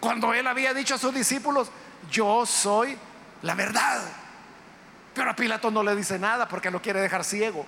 Cuando 0.00 0.34
él 0.34 0.46
había 0.46 0.74
dicho 0.74 0.96
a 0.96 0.98
sus 0.98 1.14
discípulos, 1.14 1.70
yo 2.10 2.44
soy 2.46 2.96
la 3.42 3.54
verdad. 3.54 4.02
Pero 5.16 5.30
a 5.30 5.34
Pilato 5.34 5.70
no 5.70 5.82
le 5.82 5.96
dice 5.96 6.18
nada 6.18 6.46
porque 6.46 6.70
lo 6.70 6.82
quiere 6.82 7.00
dejar 7.00 7.24
ciego. 7.24 7.64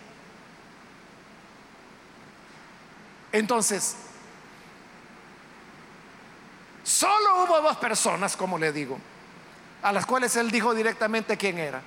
Entonces, 3.32 3.96
solo 6.84 7.44
hubo 7.44 7.62
dos 7.62 7.78
personas, 7.78 8.36
como 8.36 8.58
le 8.58 8.70
digo, 8.70 8.98
a 9.80 9.92
las 9.92 10.04
cuales 10.04 10.36
él 10.36 10.50
dijo 10.50 10.74
directamente 10.74 11.38
quién 11.38 11.56
era. 11.56 11.80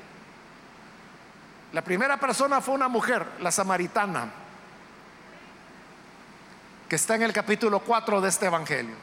La 1.74 1.84
primera 1.84 2.18
persona 2.18 2.60
fue 2.60 2.74
una 2.74 2.88
mujer, 2.88 3.24
la 3.40 3.52
samaritana, 3.52 4.32
que 6.90 6.96
está 6.96 7.14
en 7.16 7.22
el 7.22 7.34
capítulo 7.34 7.82
4 7.82 8.20
de 8.20 8.30
este 8.30 8.48
Evangelio, 8.48 8.96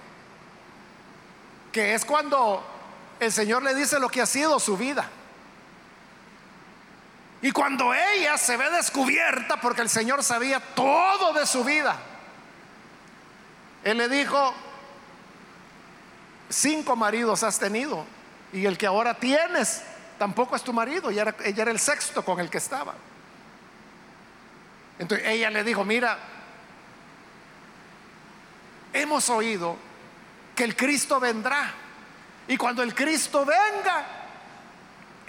que 1.71 1.94
es 1.94 2.05
cuando 2.05 2.64
el 3.21 3.31
Señor 3.31 3.62
le 3.62 3.77
dice 3.77 4.01
lo 4.01 4.09
que 4.09 4.21
ha 4.21 4.27
sido 4.27 4.59
su 4.59 4.77
vida. 4.77 5.09
Y 7.40 7.53
cuando 7.53 7.94
ella 7.94 8.37
se 8.37 8.57
ve 8.57 8.68
descubierta, 8.70 9.61
porque 9.61 9.83
el 9.83 9.88
Señor 9.88 10.24
sabía 10.24 10.61
todo 10.61 11.33
de 11.33 11.46
su 11.46 11.62
vida, 11.62 11.96
Él 13.85 13.98
le 13.98 14.09
dijo, 14.09 14.55
cinco 16.48 16.96
maridos 16.96 17.42
has 17.42 17.59
tenido 17.59 18.05
y 18.53 18.66
el 18.66 18.77
que 18.77 18.87
ahora 18.87 19.14
tienes 19.14 19.83
tampoco 20.18 20.57
es 20.57 20.62
tu 20.62 20.72
marido, 20.72 21.11
ella 21.11 21.22
era, 21.22 21.37
ella 21.44 21.62
era 21.62 21.70
el 21.70 21.79
sexto 21.79 22.24
con 22.24 22.40
el 22.40 22.51
que 22.51 22.59
estaba. 22.59 22.94
Entonces 24.98 25.29
ella 25.29 25.51
le 25.51 25.62
dijo, 25.62 25.85
mira, 25.85 26.18
hemos 28.92 29.31
oído 29.31 29.77
que 30.57 30.64
el 30.64 30.74
Cristo 30.74 31.20
vendrá. 31.20 31.72
Y 32.48 32.57
cuando 32.57 32.83
el 32.83 32.94
Cristo 32.94 33.44
venga, 33.44 34.18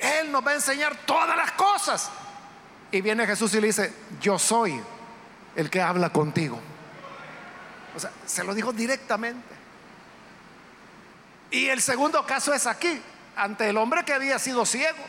Él 0.01 0.31
nos 0.31 0.45
va 0.45 0.51
a 0.51 0.55
enseñar 0.55 0.95
todas 1.05 1.35
las 1.35 1.51
cosas. 1.53 2.09
Y 2.91 3.01
viene 3.01 3.25
Jesús 3.25 3.53
y 3.53 3.61
le 3.61 3.67
dice, 3.67 3.93
yo 4.19 4.39
soy 4.39 4.81
el 5.55 5.69
que 5.69 5.81
habla 5.81 6.09
contigo. 6.09 6.59
O 7.95 7.99
sea, 7.99 8.11
se 8.25 8.43
lo 8.43 8.53
dijo 8.53 8.71
directamente. 8.73 9.55
Y 11.51 11.67
el 11.67 11.81
segundo 11.81 12.25
caso 12.25 12.53
es 12.53 12.67
aquí 12.67 13.01
ante 13.35 13.69
el 13.69 13.77
hombre 13.77 14.03
que 14.03 14.13
había 14.13 14.39
sido 14.39 14.65
ciego. 14.65 15.03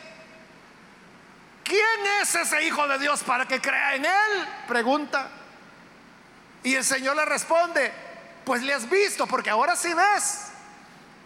¿Quién 1.63 2.21
es 2.21 2.35
ese 2.35 2.63
Hijo 2.63 2.87
de 2.87 2.99
Dios 2.99 3.23
para 3.23 3.47
que 3.47 3.61
crea 3.61 3.95
en 3.95 4.05
Él? 4.05 4.47
Pregunta. 4.67 5.29
Y 6.63 6.75
el 6.75 6.83
Señor 6.83 7.15
le 7.15 7.25
responde, 7.25 7.91
pues 8.43 8.61
le 8.61 8.73
has 8.73 8.89
visto, 8.89 9.25
porque 9.27 9.49
ahora 9.49 9.75
sí 9.75 9.93
ves. 9.93 10.50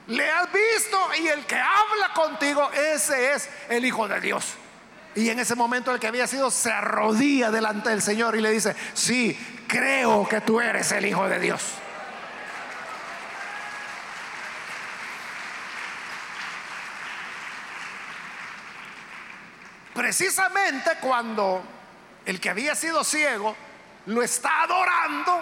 Le 0.07 0.29
has 0.29 0.47
visto 0.51 0.97
y 1.19 1.27
el 1.27 1.45
que 1.45 1.55
habla 1.55 2.13
contigo, 2.13 2.69
ese 2.71 3.33
es 3.33 3.49
el 3.69 3.85
Hijo 3.85 4.07
de 4.07 4.21
Dios. 4.21 4.53
Y 5.15 5.29
en 5.29 5.39
ese 5.39 5.55
momento 5.55 5.91
el 5.91 5.99
que 5.99 6.07
había 6.07 6.27
sido 6.27 6.51
se 6.51 6.71
arrodilla 6.71 7.49
delante 7.49 7.89
del 7.89 8.01
Señor 8.01 8.35
y 8.35 8.41
le 8.41 8.51
dice, 8.51 8.75
sí, 8.93 9.63
creo 9.67 10.27
que 10.27 10.41
tú 10.41 10.59
eres 10.59 10.91
el 10.91 11.05
Hijo 11.05 11.27
de 11.27 11.39
Dios. 11.39 11.61
Precisamente 19.93 20.91
cuando 20.99 21.63
el 22.25 22.41
que 22.41 22.49
había 22.49 22.75
sido 22.75 23.03
ciego 23.03 23.55
lo 24.07 24.21
está 24.21 24.63
adorando, 24.63 25.41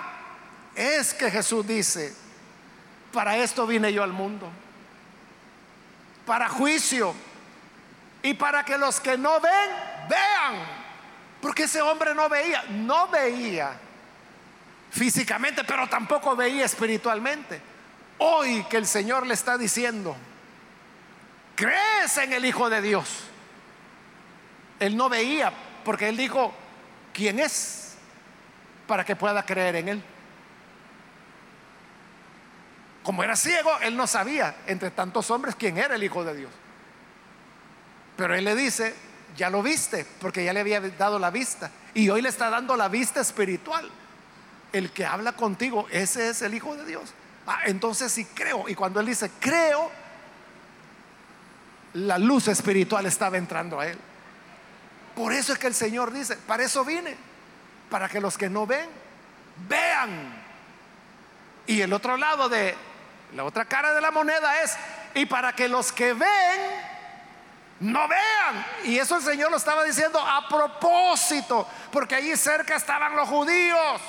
es 0.75 1.13
que 1.15 1.31
Jesús 1.31 1.67
dice, 1.67 2.15
para 3.13 3.37
esto 3.37 3.65
vine 3.65 3.93
yo 3.93 4.03
al 4.03 4.11
mundo, 4.11 4.49
para 6.25 6.49
juicio 6.49 7.13
y 8.21 8.33
para 8.33 8.65
que 8.65 8.77
los 8.77 8.99
que 8.99 9.17
no 9.17 9.39
ven, 9.39 9.69
vean, 10.09 10.65
porque 11.41 11.63
ese 11.63 11.81
hombre 11.81 12.13
no 12.13 12.27
veía, 12.27 12.63
no 12.69 13.07
veía 13.07 13.71
físicamente, 14.91 15.63
pero 15.63 15.87
tampoco 15.87 16.35
veía 16.35 16.65
espiritualmente. 16.65 17.61
Hoy 18.17 18.65
que 18.69 18.77
el 18.77 18.87
Señor 18.87 19.25
le 19.25 19.33
está 19.33 19.57
diciendo, 19.57 20.15
crees 21.55 22.17
en 22.17 22.33
el 22.33 22.43
Hijo 22.43 22.69
de 22.69 22.81
Dios 22.81 23.29
él 24.83 24.97
no 24.97 25.07
veía, 25.07 25.51
porque 25.85 26.09
él 26.09 26.17
dijo, 26.17 26.53
¿quién 27.13 27.39
es? 27.39 27.95
Para 28.85 29.05
que 29.05 29.15
pueda 29.15 29.45
creer 29.45 29.77
en 29.77 29.89
él. 29.89 30.03
Como 33.03 33.23
era 33.23 33.35
ciego, 33.35 33.69
él 33.81 33.97
no 33.97 34.07
sabía 34.07 34.55
entre 34.65 34.89
tantos 34.89 35.29
hombres 35.29 35.55
quién 35.55 35.77
era 35.77 35.95
el 35.95 36.03
Hijo 36.03 36.23
de 36.23 36.35
Dios. 36.35 36.51
Pero 38.15 38.33
él 38.33 38.45
le 38.45 38.55
dice, 38.55 38.95
ya 39.35 39.49
lo 39.49 39.61
viste, 39.61 40.05
porque 40.21 40.45
ya 40.45 40.53
le 40.53 40.61
había 40.61 40.79
dado 40.79 41.19
la 41.19 41.29
vista. 41.29 41.69
Y 41.93 42.09
hoy 42.09 42.21
le 42.21 42.29
está 42.29 42.49
dando 42.49 42.77
la 42.77 42.87
vista 42.87 43.19
espiritual. 43.19 43.89
El 44.71 44.91
que 44.91 45.05
habla 45.05 45.33
contigo, 45.33 45.87
ese 45.91 46.29
es 46.29 46.41
el 46.41 46.53
Hijo 46.53 46.75
de 46.75 46.85
Dios. 46.85 47.13
Ah, 47.45 47.59
entonces 47.65 48.11
sí 48.11 48.25
creo. 48.25 48.69
Y 48.69 48.75
cuando 48.75 48.99
él 49.01 49.05
dice, 49.05 49.29
creo, 49.39 49.91
la 51.93 52.17
luz 52.17 52.47
espiritual 52.47 53.05
estaba 53.05 53.37
entrando 53.37 53.79
a 53.79 53.87
él. 53.87 53.97
Por 55.15 55.33
eso 55.33 55.53
es 55.53 55.59
que 55.59 55.67
el 55.67 55.75
Señor 55.75 56.11
dice, 56.11 56.37
para 56.37 56.63
eso 56.63 56.83
vine, 56.85 57.15
para 57.89 58.09
que 58.09 58.19
los 58.19 58.37
que 58.37 58.49
no 58.49 58.65
ven, 58.65 58.87
vean. 59.67 60.41
Y 61.67 61.81
el 61.81 61.93
otro 61.93 62.17
lado 62.17 62.49
de 62.49 62.75
la 63.35 63.43
otra 63.43 63.65
cara 63.65 63.93
de 63.93 64.01
la 64.01 64.11
moneda 64.11 64.61
es, 64.61 64.75
y 65.15 65.25
para 65.25 65.53
que 65.53 65.67
los 65.67 65.91
que 65.91 66.13
ven, 66.13 66.61
no 67.79 68.07
vean. 68.07 68.65
Y 68.83 68.97
eso 68.97 69.17
el 69.17 69.23
Señor 69.23 69.51
lo 69.51 69.57
estaba 69.57 69.83
diciendo 69.83 70.19
a 70.19 70.47
propósito, 70.47 71.67
porque 71.91 72.15
allí 72.15 72.35
cerca 72.37 72.75
estaban 72.75 73.15
los 73.15 73.27
judíos. 73.27 74.01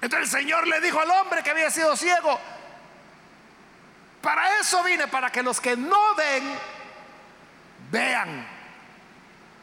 Entonces 0.00 0.34
el 0.34 0.40
Señor 0.40 0.66
le 0.66 0.80
dijo 0.80 1.00
al 1.00 1.10
hombre 1.10 1.42
que 1.42 1.50
había 1.50 1.70
sido 1.70 1.96
ciego, 1.96 2.38
para 4.20 4.58
eso 4.58 4.82
vine, 4.82 5.06
para 5.06 5.30
que 5.30 5.42
los 5.42 5.60
que 5.60 5.76
no 5.76 6.14
ven, 6.14 6.58
vean. 7.90 8.46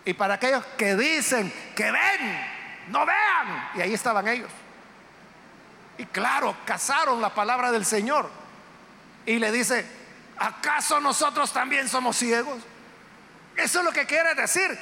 Y 0.06 0.14
para 0.14 0.36
aquellos 0.36 0.66
que 0.78 0.96
dicen 0.96 1.52
que 1.76 1.92
ven, 1.92 2.48
no 2.88 3.06
vean. 3.06 3.70
Y 3.76 3.82
ahí 3.82 3.94
estaban 3.94 4.28
ellos. 4.28 4.50
Y 5.98 6.06
claro, 6.06 6.56
cazaron 6.66 7.22
la 7.22 7.34
palabra 7.34 7.72
del 7.72 7.86
Señor. 7.86 8.30
Y 9.26 9.38
le 9.38 9.52
dice, 9.52 9.86
¿acaso 10.38 11.00
nosotros 11.00 11.52
también 11.54 11.88
somos 11.88 12.18
ciegos? 12.18 12.62
Eso 13.56 13.80
es 13.80 13.86
lo 13.86 13.92
que 13.92 14.06
quiere 14.06 14.34
decir, 14.34 14.80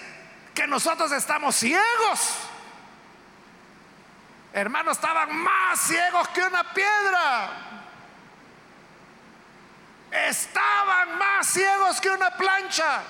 que 0.54 0.68
nosotros 0.68 1.12
estamos 1.12 1.56
ciegos. 1.56 2.50
Hermanos, 4.54 4.98
estaban 4.98 5.36
más 5.36 5.80
ciegos 5.80 6.28
que 6.30 6.42
una 6.42 6.74
piedra. 6.74 7.50
Estaban 10.12 11.18
más 11.18 11.48
ciegos 11.48 12.02
que 12.02 12.10
una 12.10 12.32
plancha. 12.32 13.04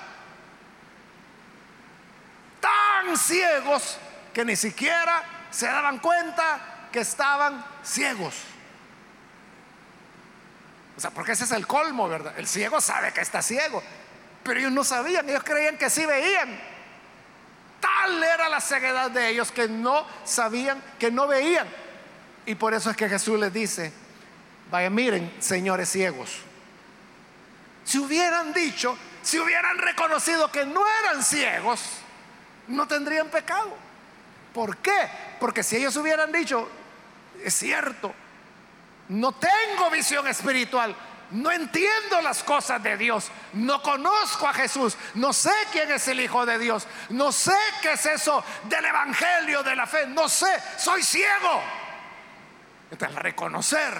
Tan 2.59 3.17
ciegos 3.17 3.97
que 4.33 4.43
ni 4.43 4.55
siquiera 4.55 5.23
se 5.49 5.65
daban 5.65 5.99
cuenta 5.99 6.59
que 6.91 6.99
estaban 6.99 7.63
ciegos. 7.84 8.36
O 10.97 10.99
sea, 10.99 11.12
porque 11.12 11.32
ese 11.32 11.45
es 11.45 11.52
el 11.52 11.65
colmo, 11.65 12.10
¿verdad? 12.10 12.34
El 12.38 12.47
ciego 12.47 12.82
sabe 12.82 13.13
que 13.13 13.21
está 13.21 13.41
ciego, 13.41 13.82
pero 14.43 14.60
ellos 14.60 14.71
no 14.71 14.84
sabían, 14.84 15.30
ellos 15.30 15.43
creían 15.43 15.78
que 15.78 15.89
sí 15.89 16.06
veían. 16.06 16.60
Tal 17.80 18.21
era 18.21 18.49
la 18.49 18.60
ceguedad 18.60 19.10
de 19.10 19.30
ellos 19.30 19.52
que 19.52 19.69
no 19.69 20.06
sabían, 20.25 20.84
que 20.99 21.10
no 21.10 21.28
veían. 21.28 21.67
Y 22.45 22.56
por 22.56 22.73
eso 22.73 22.89
es 22.89 22.97
que 22.97 23.08
Jesús 23.08 23.39
les 23.39 23.54
dice, 23.54 23.93
vaya, 24.69 24.89
miren, 24.89 25.34
señores 25.39 25.89
ciegos, 25.89 26.39
si 27.86 27.97
hubieran 27.99 28.52
dicho, 28.54 28.97
si 29.21 29.39
hubieran 29.39 29.78
reconocido 29.78 30.52
que 30.52 30.65
no 30.65 30.82
eran 31.04 31.23
ciegos, 31.23 31.82
no 32.67 32.88
tendrían 32.88 33.30
pecado. 33.30 33.88
¿Por 34.60 34.76
qué? 34.80 35.10
Porque 35.39 35.63
si 35.63 35.78
ellos 35.78 35.95
hubieran 35.95 36.34
dicho, 36.34 36.67
es 37.41 37.54
cierto, 37.54 38.13
no 39.08 39.32
tengo 39.32 39.89
visión 39.89 40.28
espiritual, 40.28 40.93
no 41.32 41.50
entiendo 41.50 42.22
las 42.22 42.43
cosas 42.43 42.84
de 42.84 42.98
Dios, 42.98 43.32
no 43.54 43.82
conozco 43.82 44.45
a 44.50 44.54
Jesús, 44.54 44.98
no 45.15 45.32
sé 45.32 45.54
quién 45.72 45.89
es 45.91 46.06
el 46.10 46.19
Hijo 46.19 46.45
de 46.45 46.60
Dios, 46.60 46.88
no 47.08 47.32
sé 47.32 47.56
qué 47.82 47.93
es 47.93 48.06
eso 48.06 48.43
del 48.65 48.84
Evangelio, 48.84 49.63
de 49.63 49.78
la 49.78 49.88
fe, 49.88 50.08
no 50.08 50.28
sé, 50.28 50.54
soy 50.78 51.04
ciego. 51.04 51.62
Entonces, 52.91 53.17
reconocer 53.17 53.93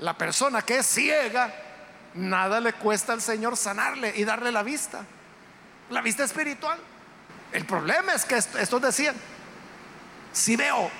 la 0.00 0.12
persona 0.12 0.60
que 0.60 0.80
es 0.80 0.86
ciega, 0.86 1.54
nada 2.12 2.60
le 2.60 2.74
cuesta 2.74 3.14
al 3.14 3.22
Señor 3.22 3.56
sanarle 3.56 4.12
y 4.14 4.26
darle 4.26 4.52
la 4.52 4.62
vista, 4.62 5.06
la 5.88 6.02
vista 6.02 6.22
espiritual. 6.22 6.78
El 7.52 7.64
problema 7.64 8.12
es 8.12 8.24
que 8.24 8.36
estos 8.36 8.82
decían, 8.82 9.14
si 10.32 10.56
veo, 10.56 10.90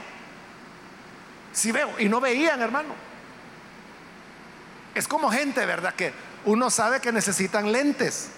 si 1.53 1.73
veo, 1.73 1.99
y 1.99 2.09
no 2.09 2.21
veían, 2.21 2.61
hermano. 2.61 2.95
Es 4.95 5.07
como 5.07 5.31
gente, 5.31 5.67
¿verdad? 5.67 5.95
Que 5.95 6.13
uno 6.47 6.71
sabe 6.71 7.01
que 7.01 7.13
necesitan 7.13 7.71
lentes. 7.71 8.31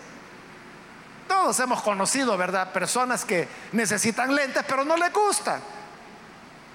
Todos 1.29 1.61
hemos 1.61 1.83
conocido, 1.83 2.37
¿verdad? 2.37 2.73
Personas 2.73 3.25
que 3.25 3.47
necesitan 3.73 4.35
lentes, 4.35 4.65
pero 4.67 4.85
no 4.85 4.97
les 4.97 5.13
gusta. 5.13 5.61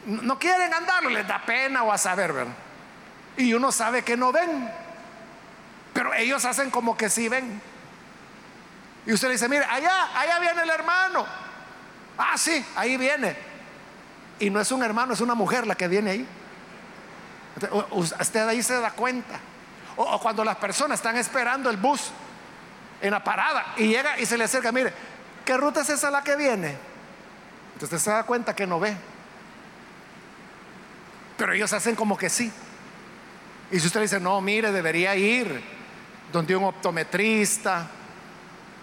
No 0.06 0.38
quieren 0.38 0.74
andarlo, 0.74 1.10
les 1.10 1.28
da 1.28 1.44
pena 1.46 1.84
o 1.84 1.92
a 1.92 1.98
saber, 1.98 2.32
¿verdad? 2.32 2.54
Y 3.36 3.54
uno 3.54 3.72
sabe 3.72 4.04
que 4.04 4.16
no 4.16 4.32
ven. 4.32 4.70
Pero 5.94 6.14
ellos 6.14 6.46
hacen 6.46 6.70
como 6.70 6.96
que 6.96 7.10
sí 7.10 7.30
ven. 7.30 7.62
Y 9.06 9.14
usted 9.14 9.28
le 9.28 9.34
dice, 9.34 9.50
mire, 9.50 9.66
allá, 9.66 10.18
allá 10.18 10.40
viene 10.40 10.64
el 10.64 10.70
hermano. 10.70 11.26
Ah, 12.18 12.38
sí, 12.38 12.66
ahí 12.76 12.98
viene. 12.98 13.36
Y 14.40 14.50
no 14.50 14.60
es 14.60 14.72
un 14.72 14.84
hermano, 14.84 15.14
es 15.14 15.22
una 15.22 15.36
mujer 15.36 15.68
la 15.68 15.76
que 15.76 15.88
viene 15.88 16.12
ahí. 16.12 16.28
Usted 17.92 18.48
ahí 18.48 18.64
se 18.64 18.80
da 18.80 18.92
cuenta. 18.92 19.40
O, 19.96 20.20
cuando 20.20 20.44
las 20.44 20.58
personas 20.58 21.00
están 21.00 21.18
esperando 21.18 21.70
el 21.70 21.78
bus 21.78 22.12
en 23.02 23.12
la 23.12 23.24
parada 23.24 23.74
y 23.78 23.88
llega 23.88 24.20
y 24.20 24.26
se 24.26 24.38
le 24.38 24.46
acerca, 24.46 24.72
mire, 24.72 24.94
¿qué 25.46 25.58
ruta 25.58 25.82
es 25.82 25.90
esa 25.90 26.10
la 26.10 26.24
que 26.24 26.36
viene? 26.36 26.76
Entonces 27.74 28.02
se 28.02 28.10
da 28.10 28.24
cuenta 28.24 28.56
que 28.56 28.66
no 28.66 28.80
ve. 28.80 28.96
Pero 31.38 31.54
ellos 31.54 31.74
hacen 31.74 31.96
como 31.96 32.18
que 32.18 32.30
sí. 32.30 32.52
Y 33.72 33.80
si 33.80 33.88
usted 33.88 34.02
dice, 34.02 34.20
no, 34.20 34.40
mire, 34.42 34.72
debería 34.72 35.16
ir 35.16 35.64
donde 36.32 36.56
un 36.56 36.64
optometrista, 36.64 37.88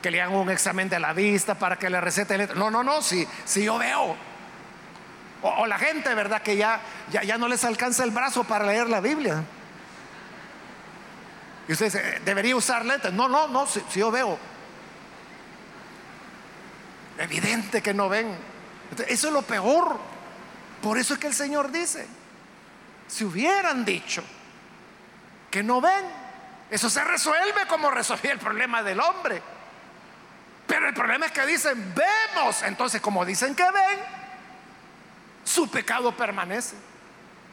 que 0.02 0.10
le 0.10 0.20
hagan 0.20 0.34
un 0.34 0.50
examen 0.50 0.88
de 0.88 0.98
la 0.98 1.12
vista 1.12 1.54
para 1.54 1.76
que 1.76 1.90
le 1.90 2.00
recete 2.00 2.34
el... 2.34 2.58
No, 2.58 2.70
no, 2.70 2.82
no, 2.82 3.02
si, 3.02 3.26
si 3.44 3.64
yo 3.64 3.78
veo. 3.78 4.16
O, 5.42 5.66
la 5.66 5.78
gente, 5.78 6.14
¿verdad? 6.14 6.42
Que 6.42 6.56
ya, 6.56 6.80
ya, 7.10 7.22
ya 7.22 7.38
no 7.38 7.48
les 7.48 7.64
alcanza 7.64 8.04
el 8.04 8.10
brazo 8.10 8.44
para 8.44 8.66
leer 8.66 8.88
la 8.88 9.00
Biblia. 9.00 9.42
Y 11.68 11.72
usted 11.72 11.86
dice, 11.86 12.20
debería 12.24 12.56
usar 12.56 12.84
lentes. 12.84 13.12
No, 13.12 13.28
no, 13.28 13.48
no, 13.48 13.66
si, 13.66 13.82
yo 13.94 14.10
veo. 14.10 14.38
Evidente 17.18 17.82
que 17.82 17.94
no 17.94 18.08
ven. 18.08 18.36
Eso 19.06 19.28
es 19.28 19.32
lo 19.32 19.42
peor. 19.42 19.98
Por 20.82 20.98
eso 20.98 21.14
es 21.14 21.20
que 21.20 21.26
el 21.26 21.34
Señor 21.34 21.70
dice, 21.70 22.06
si 23.06 23.24
hubieran 23.24 23.84
dicho 23.84 24.22
que 25.50 25.62
no 25.62 25.80
ven, 25.80 26.04
eso 26.70 26.88
se 26.88 27.04
resuelve 27.04 27.66
como 27.68 27.90
resolvía 27.90 28.32
el 28.32 28.38
problema 28.38 28.82
del 28.82 29.00
hombre. 29.00 29.42
Pero 30.70 30.86
el 30.86 30.94
problema 30.94 31.26
es 31.26 31.32
que 31.32 31.44
dicen, 31.46 31.92
vemos. 31.96 32.62
Entonces, 32.62 33.00
como 33.00 33.24
dicen 33.24 33.56
que 33.56 33.64
ven, 33.64 33.98
su 35.42 35.68
pecado 35.68 36.16
permanece. 36.16 36.76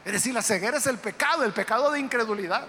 Es 0.06 0.14
decir, 0.14 0.36
la 0.36 0.44
ceguera 0.44 0.78
es 0.78 0.86
el 0.86 1.00
pecado, 1.00 1.44
el 1.44 1.52
pecado 1.52 1.90
de 1.90 2.00
incredulidad. 2.00 2.68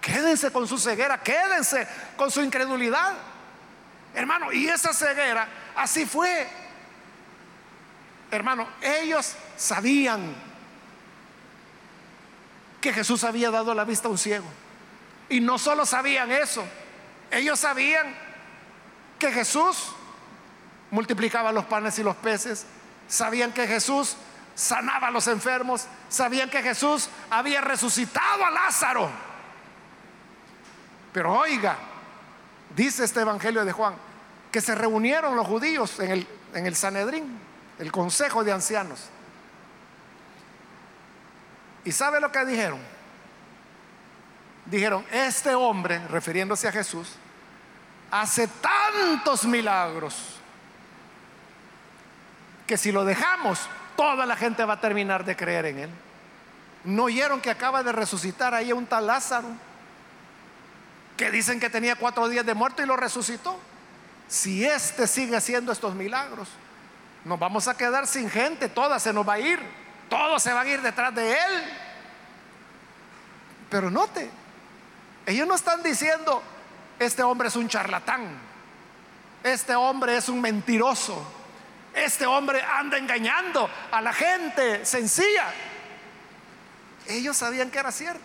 Quédense 0.00 0.50
con 0.50 0.66
su 0.66 0.76
ceguera, 0.76 1.22
quédense 1.22 1.86
con 2.16 2.32
su 2.32 2.42
incredulidad. 2.42 3.14
Hermano, 4.12 4.50
y 4.50 4.66
esa 4.66 4.92
ceguera 4.92 5.46
así 5.76 6.04
fue. 6.04 6.48
Hermano, 8.32 8.66
ellos 8.80 9.36
sabían 9.56 10.34
que 12.80 12.92
Jesús 12.92 13.22
había 13.22 13.52
dado 13.52 13.72
la 13.72 13.84
vista 13.84 14.08
a 14.08 14.10
un 14.10 14.18
ciego. 14.18 14.50
Y 15.28 15.38
no 15.38 15.60
solo 15.60 15.86
sabían 15.86 16.32
eso, 16.32 16.64
ellos 17.30 17.60
sabían 17.60 18.29
que 19.20 19.30
Jesús 19.30 19.92
multiplicaba 20.90 21.52
los 21.52 21.66
panes 21.66 21.96
y 22.00 22.02
los 22.02 22.16
peces, 22.16 22.66
sabían 23.06 23.52
que 23.52 23.68
Jesús 23.68 24.16
sanaba 24.56 25.06
a 25.06 25.10
los 25.12 25.28
enfermos, 25.28 25.86
sabían 26.08 26.50
que 26.50 26.60
Jesús 26.60 27.08
había 27.30 27.60
resucitado 27.60 28.44
a 28.44 28.50
Lázaro. 28.50 29.08
Pero 31.12 31.32
oiga, 31.32 31.76
dice 32.74 33.04
este 33.04 33.20
Evangelio 33.20 33.64
de 33.64 33.70
Juan, 33.70 33.94
que 34.50 34.60
se 34.60 34.74
reunieron 34.74 35.36
los 35.36 35.46
judíos 35.46 36.00
en 36.00 36.10
el, 36.10 36.26
en 36.54 36.66
el 36.66 36.74
Sanedrín, 36.74 37.38
el 37.78 37.92
consejo 37.92 38.42
de 38.42 38.50
ancianos. 38.52 39.08
¿Y 41.84 41.92
sabe 41.92 42.20
lo 42.20 42.32
que 42.32 42.44
dijeron? 42.44 42.80
Dijeron, 44.66 45.04
este 45.10 45.54
hombre, 45.54 46.06
refiriéndose 46.08 46.68
a 46.68 46.72
Jesús, 46.72 47.16
hace 48.10 48.48
tantos 48.48 49.44
milagros 49.44 50.14
que 52.66 52.76
si 52.76 52.92
lo 52.92 53.04
dejamos, 53.04 53.60
toda 53.96 54.26
la 54.26 54.36
gente 54.36 54.64
va 54.64 54.74
a 54.74 54.80
terminar 54.80 55.24
de 55.24 55.36
creer 55.36 55.66
en 55.66 55.78
él. 55.80 55.90
¿No 56.84 57.04
oyeron 57.04 57.40
que 57.40 57.50
acaba 57.50 57.82
de 57.82 57.92
resucitar 57.92 58.54
ahí 58.54 58.72
un 58.72 58.86
tal 58.86 59.06
Lázaro? 59.06 59.48
que 61.20 61.30
dicen 61.30 61.60
que 61.60 61.68
tenía 61.68 61.96
cuatro 61.96 62.26
días 62.30 62.46
de 62.46 62.54
muerto 62.54 62.82
y 62.82 62.86
lo 62.86 62.96
resucitó. 62.96 63.60
Si 64.26 64.64
este 64.64 65.06
sigue 65.06 65.36
haciendo 65.36 65.70
estos 65.70 65.94
milagros, 65.94 66.48
nos 67.26 67.38
vamos 67.38 67.68
a 67.68 67.76
quedar 67.76 68.06
sin 68.06 68.30
gente, 68.30 68.70
toda 68.70 68.98
se 68.98 69.12
nos 69.12 69.28
va 69.28 69.34
a 69.34 69.38
ir, 69.38 69.60
todos 70.08 70.42
se 70.42 70.50
van 70.50 70.66
a 70.66 70.70
ir 70.70 70.80
detrás 70.80 71.14
de 71.14 71.30
él. 71.30 71.64
Pero 73.68 73.90
note, 73.90 74.30
ellos 75.26 75.46
no 75.46 75.54
están 75.54 75.82
diciendo, 75.82 76.42
este 77.00 77.22
hombre 77.22 77.48
es 77.48 77.56
un 77.56 77.66
charlatán, 77.66 78.28
este 79.42 79.74
hombre 79.74 80.18
es 80.18 80.28
un 80.28 80.38
mentiroso, 80.38 81.20
este 81.94 82.26
hombre 82.26 82.62
anda 82.62 82.98
engañando 82.98 83.68
a 83.90 84.02
la 84.02 84.12
gente 84.12 84.84
sencilla. 84.84 85.46
Ellos 87.06 87.38
sabían 87.38 87.70
que 87.70 87.78
era 87.78 87.90
cierto. 87.90 88.20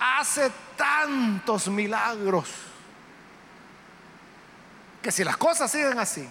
Hace 0.00 0.50
tantos 0.76 1.68
milagros 1.68 2.50
que 5.00 5.12
si 5.12 5.22
las 5.22 5.36
cosas 5.36 5.70
siguen 5.70 5.98
así, 6.00 6.28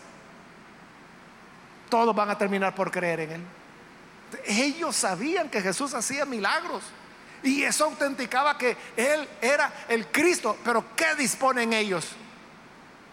todos 1.89 2.13
van 2.13 2.29
a 2.29 2.37
terminar 2.37 2.75
por 2.75 2.91
creer 2.91 3.21
en 3.21 3.31
Él. 3.31 3.43
Ellos 4.45 4.97
sabían 4.97 5.49
que 5.49 5.61
Jesús 5.61 5.93
hacía 5.93 6.25
milagros 6.25 6.83
y 7.43 7.63
eso 7.63 7.85
autenticaba 7.85 8.57
que 8.57 8.77
Él 8.95 9.27
era 9.41 9.71
el 9.89 10.07
Cristo. 10.07 10.57
Pero 10.63 10.95
¿qué 10.95 11.15
disponen 11.15 11.73
ellos? 11.73 12.15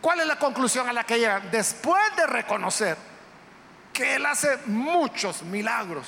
¿Cuál 0.00 0.20
es 0.20 0.26
la 0.26 0.38
conclusión 0.38 0.88
a 0.88 0.92
la 0.92 1.04
que 1.04 1.18
llegan? 1.18 1.50
Después 1.50 2.02
de 2.16 2.26
reconocer 2.26 2.96
que 3.92 4.14
Él 4.14 4.24
hace 4.24 4.58
muchos 4.66 5.42
milagros, 5.42 6.06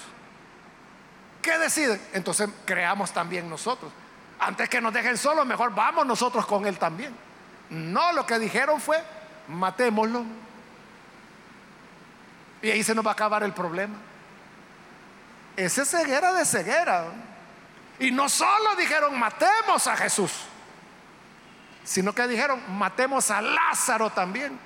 ¿qué 1.43 1.59
deciden? 1.59 2.01
Entonces 2.13 2.49
creamos 2.65 3.13
también 3.13 3.51
nosotros. 3.51 3.93
Antes 4.39 4.69
que 4.69 4.81
nos 4.81 4.93
dejen 4.93 5.19
solos, 5.19 5.45
mejor 5.45 5.75
vamos 5.75 6.07
nosotros 6.07 6.47
con 6.47 6.67
Él 6.67 6.79
también. 6.79 7.15
No, 7.71 8.13
lo 8.13 8.25
que 8.25 8.39
dijeron 8.39 8.81
fue, 8.81 9.03
matémoslo. 9.49 10.25
Y 12.63 12.71
ahí 12.71 12.83
se 12.85 12.95
nos 12.95 13.05
va 13.05 13.11
a 13.11 13.15
acabar 13.15 13.43
el 13.43 13.53
problema. 13.53 13.95
Esa 15.57 15.83
es 15.83 15.91
ceguera 15.91 16.33
de 16.33 16.45
ceguera. 16.45 17.07
Y 17.99 18.11
no 18.11 18.29
solo 18.29 18.75
dijeron, 18.77 19.19
matemos 19.19 19.87
a 19.87 19.97
Jesús, 19.97 20.33
sino 21.85 22.15
que 22.15 22.27
dijeron, 22.27 22.61
matemos 22.77 23.31
a 23.31 23.41
Lázaro 23.43 24.11
también. 24.11 24.59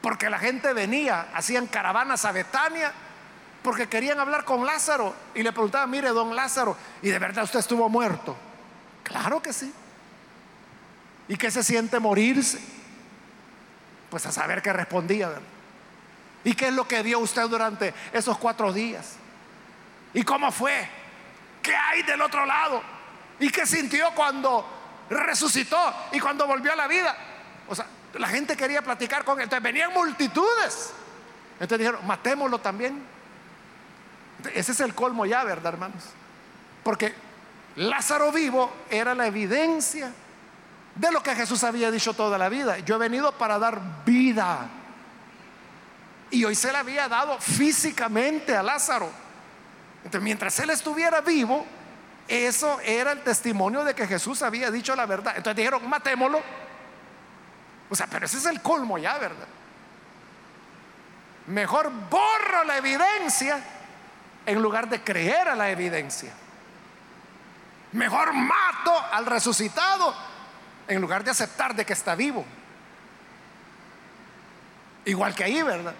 Porque 0.00 0.30
la 0.30 0.38
gente 0.38 0.72
venía, 0.72 1.28
hacían 1.34 1.66
caravanas 1.66 2.24
a 2.24 2.32
Betania, 2.32 2.92
porque 3.62 3.88
querían 3.88 4.20
hablar 4.20 4.44
con 4.44 4.64
Lázaro. 4.64 5.14
Y 5.34 5.42
le 5.42 5.52
preguntaban, 5.52 5.90
mire, 5.90 6.10
don 6.10 6.34
Lázaro, 6.34 6.76
¿y 7.02 7.08
de 7.08 7.18
verdad 7.18 7.44
usted 7.44 7.58
estuvo 7.58 7.88
muerto? 7.88 8.36
Claro 9.02 9.42
que 9.42 9.52
sí. 9.52 9.72
¿Y 11.28 11.36
qué 11.36 11.50
se 11.50 11.62
siente 11.62 11.98
morirse? 11.98 12.58
Pues 14.10 14.24
a 14.26 14.32
saber 14.32 14.62
qué 14.62 14.72
respondía. 14.72 15.30
¿Y 16.44 16.54
qué 16.54 16.68
es 16.68 16.74
lo 16.74 16.86
que 16.86 17.02
dio 17.02 17.18
usted 17.18 17.42
durante 17.48 17.92
esos 18.12 18.38
cuatro 18.38 18.72
días? 18.72 19.16
¿Y 20.14 20.22
cómo 20.22 20.50
fue? 20.50 20.88
¿Qué 21.68 21.76
hay 21.76 22.02
del 22.02 22.22
otro 22.22 22.46
lado? 22.46 22.82
¿Y 23.38 23.50
qué 23.50 23.66
sintió 23.66 24.10
cuando 24.14 24.66
resucitó 25.10 25.76
y 26.12 26.18
cuando 26.18 26.46
volvió 26.46 26.72
a 26.72 26.76
la 26.76 26.86
vida? 26.86 27.14
O 27.68 27.74
sea, 27.74 27.84
la 28.14 28.26
gente 28.26 28.56
quería 28.56 28.80
platicar 28.80 29.22
con 29.22 29.38
él. 29.38 29.44
Entonces 29.44 29.62
venían 29.62 29.92
multitudes. 29.92 30.94
Entonces 31.60 31.78
dijeron, 31.80 32.06
matémoslo 32.06 32.58
también. 32.58 33.04
Ese 34.54 34.72
es 34.72 34.80
el 34.80 34.94
colmo 34.94 35.26
ya, 35.26 35.44
¿verdad, 35.44 35.74
hermanos? 35.74 36.04
Porque 36.82 37.14
Lázaro 37.76 38.32
vivo 38.32 38.72
era 38.88 39.14
la 39.14 39.26
evidencia 39.26 40.10
de 40.94 41.12
lo 41.12 41.22
que 41.22 41.34
Jesús 41.34 41.64
había 41.64 41.90
dicho 41.90 42.14
toda 42.14 42.38
la 42.38 42.48
vida. 42.48 42.78
Yo 42.78 42.94
he 42.94 42.98
venido 42.98 43.32
para 43.32 43.58
dar 43.58 43.78
vida. 44.06 44.70
Y 46.30 46.46
hoy 46.46 46.54
se 46.54 46.72
le 46.72 46.78
había 46.78 47.08
dado 47.08 47.38
físicamente 47.38 48.56
a 48.56 48.62
Lázaro. 48.62 49.27
Entonces, 50.04 50.22
mientras 50.22 50.58
él 50.60 50.70
estuviera 50.70 51.20
vivo, 51.20 51.66
eso 52.28 52.78
era 52.80 53.12
el 53.12 53.22
testimonio 53.22 53.84
de 53.84 53.94
que 53.94 54.06
Jesús 54.06 54.42
había 54.42 54.70
dicho 54.70 54.94
la 54.94 55.06
verdad. 55.06 55.34
Entonces 55.36 55.56
dijeron, 55.56 55.88
matémoslo. 55.88 56.42
O 57.90 57.94
sea, 57.96 58.06
pero 58.06 58.26
ese 58.26 58.36
es 58.36 58.46
el 58.46 58.60
colmo 58.60 58.98
ya, 58.98 59.16
¿verdad? 59.18 59.46
Mejor 61.46 61.90
borro 62.10 62.64
la 62.64 62.76
evidencia 62.76 63.58
en 64.44 64.60
lugar 64.60 64.88
de 64.88 65.02
creer 65.02 65.48
a 65.48 65.54
la 65.54 65.70
evidencia. 65.70 66.32
Mejor 67.92 68.34
mato 68.34 68.94
al 69.12 69.24
resucitado 69.24 70.14
en 70.86 71.00
lugar 71.00 71.24
de 71.24 71.30
aceptar 71.30 71.74
de 71.74 71.86
que 71.86 71.94
está 71.94 72.14
vivo. 72.14 72.44
Igual 75.06 75.34
que 75.34 75.44
ahí, 75.44 75.62
¿verdad? 75.62 75.94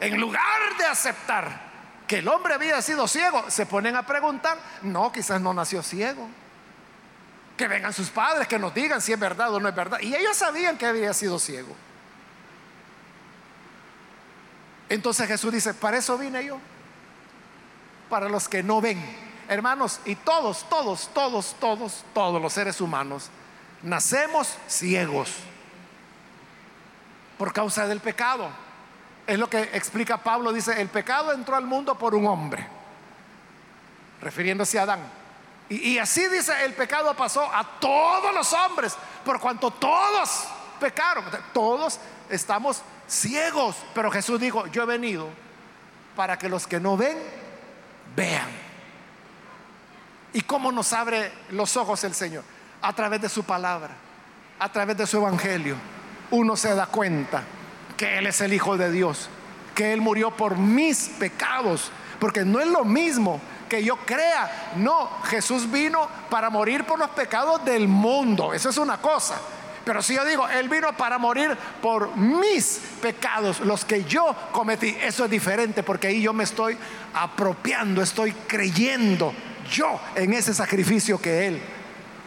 En 0.00 0.18
lugar 0.18 0.76
de 0.78 0.86
aceptar 0.86 1.65
que 2.06 2.18
el 2.18 2.28
hombre 2.28 2.54
había 2.54 2.80
sido 2.82 3.08
ciego, 3.08 3.44
se 3.48 3.66
ponen 3.66 3.96
a 3.96 4.06
preguntar, 4.06 4.58
no, 4.82 5.10
quizás 5.10 5.40
no 5.40 5.52
nació 5.52 5.82
ciego. 5.82 6.28
Que 7.56 7.68
vengan 7.68 7.92
sus 7.92 8.10
padres, 8.10 8.46
que 8.46 8.58
nos 8.58 8.72
digan 8.74 9.00
si 9.00 9.12
es 9.12 9.18
verdad 9.18 9.52
o 9.52 9.60
no 9.60 9.68
es 9.68 9.74
verdad. 9.74 9.98
Y 10.00 10.14
ellos 10.14 10.36
sabían 10.36 10.76
que 10.76 10.86
había 10.86 11.12
sido 11.14 11.38
ciego. 11.38 11.74
Entonces 14.88 15.26
Jesús 15.26 15.52
dice, 15.52 15.74
para 15.74 15.96
eso 15.96 16.16
vine 16.16 16.44
yo. 16.44 16.58
Para 18.08 18.28
los 18.28 18.48
que 18.48 18.62
no 18.62 18.80
ven. 18.80 19.02
Hermanos, 19.48 20.00
y 20.04 20.14
todos, 20.16 20.68
todos, 20.68 21.08
todos, 21.12 21.56
todos, 21.58 22.04
todos 22.12 22.40
los 22.40 22.52
seres 22.52 22.80
humanos, 22.80 23.30
nacemos 23.82 24.56
ciegos 24.68 25.30
por 27.38 27.52
causa 27.52 27.86
del 27.86 28.00
pecado. 28.00 28.48
Es 29.26 29.38
lo 29.38 29.50
que 29.50 29.60
explica 29.72 30.18
Pablo, 30.18 30.52
dice, 30.52 30.80
el 30.80 30.88
pecado 30.88 31.32
entró 31.32 31.56
al 31.56 31.66
mundo 31.66 31.98
por 31.98 32.14
un 32.14 32.26
hombre, 32.26 32.66
refiriéndose 34.20 34.78
a 34.78 34.82
Adán. 34.82 35.00
Y, 35.68 35.98
así 35.98 36.28
dice, 36.28 36.52
el 36.64 36.74
pecado 36.74 37.12
pasó 37.14 37.42
a 37.42 37.64
todos 37.80 38.32
los 38.32 38.52
hombres, 38.52 38.96
por 39.24 39.40
cuanto 39.40 39.72
todos 39.72 40.44
pecaron, 40.78 41.24
todos 41.52 41.98
estamos 42.30 42.82
ciegos. 43.08 43.74
Pero 43.92 44.12
Jesús 44.12 44.38
dijo, 44.38 44.68
yo 44.68 44.84
he 44.84 44.86
venido 44.86 45.28
para 46.14 46.38
que 46.38 46.48
los 46.48 46.68
que 46.68 46.78
no 46.78 46.96
ven, 46.96 47.18
vean. 48.14 48.48
¿Y 50.32 50.42
cómo 50.42 50.70
nos 50.70 50.92
abre 50.92 51.32
los 51.50 51.76
ojos 51.76 52.04
el 52.04 52.14
Señor? 52.14 52.44
A 52.82 52.92
través 52.92 53.20
de 53.20 53.28
su 53.28 53.42
palabra, 53.42 53.90
a 54.60 54.70
través 54.70 54.96
de 54.96 55.06
su 55.06 55.16
evangelio. 55.16 55.74
Uno 56.30 56.56
se 56.56 56.72
da 56.76 56.86
cuenta 56.86 57.42
que 57.96 58.18
Él 58.18 58.26
es 58.26 58.40
el 58.40 58.52
Hijo 58.52 58.76
de 58.76 58.90
Dios, 58.90 59.28
que 59.74 59.92
Él 59.92 60.00
murió 60.00 60.30
por 60.30 60.56
mis 60.56 61.08
pecados, 61.18 61.90
porque 62.18 62.44
no 62.44 62.60
es 62.60 62.66
lo 62.66 62.84
mismo 62.84 63.40
que 63.68 63.82
yo 63.82 63.96
crea, 63.96 64.72
no, 64.76 65.10
Jesús 65.24 65.70
vino 65.70 66.08
para 66.30 66.50
morir 66.50 66.84
por 66.84 66.98
los 66.98 67.10
pecados 67.10 67.64
del 67.64 67.88
mundo, 67.88 68.54
eso 68.54 68.68
es 68.70 68.76
una 68.76 68.98
cosa. 68.98 69.40
Pero 69.84 70.02
si 70.02 70.14
yo 70.14 70.24
digo, 70.24 70.48
Él 70.48 70.68
vino 70.68 70.96
para 70.96 71.16
morir 71.16 71.56
por 71.80 72.16
mis 72.16 72.80
pecados, 73.00 73.60
los 73.60 73.84
que 73.84 74.04
yo 74.04 74.34
cometí, 74.50 74.96
eso 75.00 75.24
es 75.24 75.30
diferente 75.30 75.82
porque 75.82 76.08
ahí 76.08 76.22
yo 76.22 76.32
me 76.32 76.44
estoy 76.44 76.76
apropiando, 77.14 78.02
estoy 78.02 78.32
creyendo 78.32 79.32
yo 79.70 80.00
en 80.16 80.32
ese 80.32 80.54
sacrificio 80.54 81.20
que 81.20 81.46
Él 81.46 81.62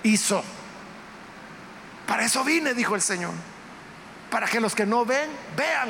hizo. 0.04 0.42
Para 2.08 2.24
eso 2.24 2.44
vine, 2.44 2.74
dijo 2.74 2.96
el 2.96 3.02
Señor 3.02 3.34
para 4.30 4.48
que 4.48 4.60
los 4.60 4.76
que 4.76 4.86
no 4.86 5.06
ven, 5.06 5.30
vean. 5.56 5.90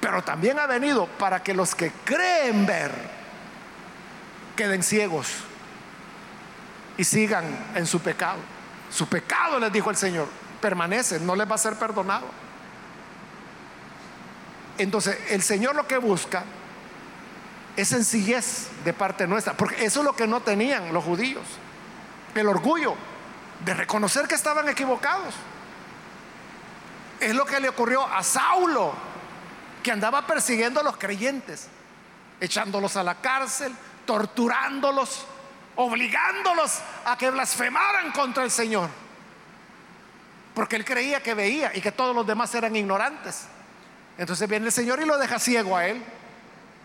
Pero 0.00 0.22
también 0.22 0.58
ha 0.58 0.66
venido 0.66 1.06
para 1.06 1.42
que 1.42 1.54
los 1.54 1.74
que 1.74 1.92
creen 2.04 2.66
ver, 2.66 2.92
queden 4.56 4.82
ciegos 4.82 5.28
y 6.96 7.04
sigan 7.04 7.44
en 7.74 7.86
su 7.86 8.00
pecado. 8.00 8.38
Su 8.90 9.06
pecado, 9.08 9.58
les 9.58 9.72
dijo 9.72 9.90
el 9.90 9.96
Señor, 9.96 10.28
permanece, 10.60 11.20
no 11.20 11.36
les 11.36 11.50
va 11.50 11.54
a 11.54 11.58
ser 11.58 11.74
perdonado. 11.76 12.26
Entonces, 14.78 15.18
el 15.28 15.42
Señor 15.42 15.74
lo 15.74 15.86
que 15.86 15.98
busca 15.98 16.44
es 17.76 17.88
sencillez 17.88 18.68
de 18.84 18.92
parte 18.92 19.26
nuestra, 19.26 19.54
porque 19.54 19.84
eso 19.84 20.00
es 20.00 20.06
lo 20.06 20.14
que 20.14 20.26
no 20.26 20.40
tenían 20.40 20.92
los 20.92 21.04
judíos, 21.04 21.44
el 22.34 22.48
orgullo 22.48 22.94
de 23.64 23.74
reconocer 23.74 24.26
que 24.26 24.34
estaban 24.34 24.68
equivocados. 24.68 25.34
Es 27.20 27.34
lo 27.34 27.44
que 27.44 27.60
le 27.60 27.68
ocurrió 27.68 28.06
a 28.06 28.22
Saulo, 28.22 28.94
que 29.82 29.92
andaba 29.92 30.26
persiguiendo 30.26 30.80
a 30.80 30.82
los 30.82 30.96
creyentes, 30.96 31.68
echándolos 32.40 32.96
a 32.96 33.02
la 33.02 33.16
cárcel, 33.16 33.74
torturándolos, 34.06 35.26
obligándolos 35.76 36.80
a 37.04 37.18
que 37.18 37.30
blasfemaran 37.30 38.10
contra 38.12 38.42
el 38.42 38.50
Señor. 38.50 38.88
Porque 40.54 40.76
él 40.76 40.84
creía 40.84 41.22
que 41.22 41.34
veía 41.34 41.70
y 41.74 41.82
que 41.82 41.92
todos 41.92 42.16
los 42.16 42.26
demás 42.26 42.54
eran 42.54 42.74
ignorantes. 42.74 43.46
Entonces 44.16 44.48
viene 44.48 44.66
el 44.66 44.72
Señor 44.72 45.00
y 45.00 45.04
lo 45.04 45.18
deja 45.18 45.38
ciego 45.38 45.76
a 45.76 45.86
él. 45.86 46.02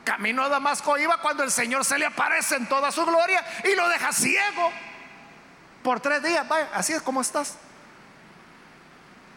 Camino 0.04 0.44
a 0.44 0.50
Damasco 0.50 0.98
iba 0.98 1.18
cuando 1.18 1.44
el 1.44 1.52
Señor 1.52 1.84
se 1.84 1.98
le 1.98 2.06
aparece 2.06 2.56
en 2.56 2.68
toda 2.68 2.92
su 2.92 3.06
gloria 3.06 3.44
y 3.64 3.74
lo 3.74 3.90
deja 3.90 4.12
ciego 4.12 4.72
por 5.82 6.00
tres 6.00 6.22
días. 6.22 6.48
Vaya, 6.48 6.70
así 6.74 6.94
es 6.94 7.02
como 7.02 7.22
estás 7.22 7.58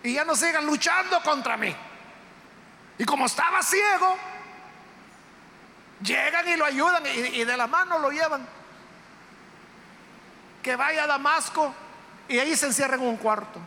y 0.02 0.14
ya 0.14 0.24
no 0.24 0.34
sigan 0.36 0.64
luchando 0.66 1.20
contra 1.22 1.56
mí. 1.56 1.74
Y 2.98 3.04
como 3.04 3.26
estaba 3.26 3.62
ciego, 3.62 4.16
llegan 6.02 6.48
y 6.48 6.56
lo 6.56 6.64
ayudan 6.64 7.02
y, 7.06 7.44
de 7.44 7.56
la 7.56 7.66
mano 7.66 7.98
lo 7.98 8.10
llevan. 8.10 8.46
Que 10.62 10.76
vaya 10.76 11.04
a 11.04 11.06
Damasco 11.06 11.72
y 12.28 12.38
ahí 12.38 12.56
se 12.56 12.66
encierra 12.66 12.96
en 12.96 13.02
un 13.02 13.16
cuarto. 13.16 13.60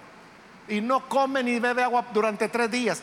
Y 0.68 0.82
no 0.82 1.08
come 1.08 1.44
ni 1.44 1.60
bebe 1.60 1.84
agua 1.84 2.06
durante 2.14 2.48
tres 2.50 2.70
días. 2.70 3.02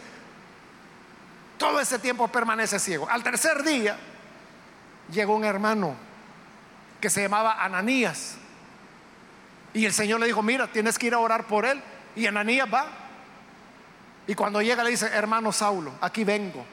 Todo 1.56 1.80
ese 1.80 1.98
tiempo 1.98 2.28
permanece 2.28 2.78
ciego. 2.78 3.08
Al 3.10 3.22
tercer 3.22 3.62
día 3.64 3.98
llegó 5.10 5.34
un 5.34 5.44
hermano 5.44 5.96
que 7.00 7.10
se 7.10 7.22
llamaba 7.22 7.62
Ananías. 7.64 8.36
Y 9.74 9.84
el 9.84 9.92
Señor 9.92 10.20
le 10.20 10.26
dijo, 10.26 10.42
mira, 10.42 10.66
tienes 10.68 10.98
que 10.98 11.08
ir 11.08 11.14
a 11.14 11.18
orar 11.18 11.44
por 11.44 11.64
él. 11.64 11.82
Y 12.14 12.26
Ananías 12.26 12.68
va. 12.72 13.07
Y 14.28 14.34
cuando 14.34 14.60
llega 14.60 14.84
le 14.84 14.90
dice, 14.90 15.06
hermano 15.06 15.50
Saulo, 15.52 15.94
aquí 16.02 16.22
vengo. 16.22 16.64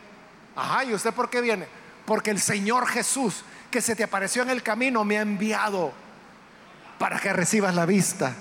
Ajá, 0.57 0.83
¿y 0.83 0.93
usted 0.93 1.13
por 1.13 1.29
qué 1.29 1.39
viene? 1.39 1.65
Porque 2.05 2.29
el 2.29 2.41
Señor 2.41 2.85
Jesús, 2.85 3.43
que 3.71 3.81
se 3.81 3.95
te 3.95 4.03
apareció 4.03 4.43
en 4.43 4.49
el 4.49 4.61
camino, 4.61 5.05
me 5.05 5.17
ha 5.17 5.21
enviado 5.21 5.93
para 6.99 7.17
que 7.17 7.31
recibas 7.31 7.73
la 7.73 7.85
vista, 7.85 8.33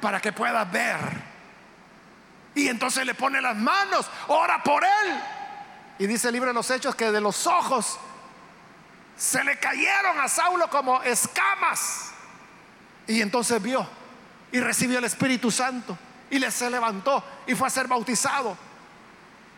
para 0.00 0.20
que 0.20 0.32
puedas 0.32 0.70
ver. 0.70 0.96
Y 2.54 2.68
entonces 2.68 3.04
le 3.04 3.14
pone 3.14 3.40
las 3.40 3.56
manos, 3.56 4.08
ora 4.28 4.62
por 4.62 4.84
él. 4.84 5.20
Y 5.98 6.06
dice 6.06 6.28
el 6.28 6.34
libro 6.34 6.50
de 6.50 6.54
los 6.54 6.70
Hechos 6.70 6.94
que 6.94 7.10
de 7.10 7.20
los 7.20 7.48
ojos 7.48 7.98
se 9.16 9.42
le 9.42 9.58
cayeron 9.58 10.20
a 10.20 10.28
Saulo 10.28 10.70
como 10.70 11.02
escamas. 11.02 12.12
Y 13.08 13.22
entonces 13.22 13.60
vio 13.60 13.84
y 14.52 14.60
recibió 14.60 14.98
el 14.98 15.04
Espíritu 15.04 15.50
Santo 15.50 15.98
y 16.32 16.38
le 16.38 16.50
se 16.50 16.70
levantó 16.70 17.22
y 17.46 17.54
fue 17.54 17.66
a 17.66 17.70
ser 17.70 17.86
bautizado. 17.86 18.56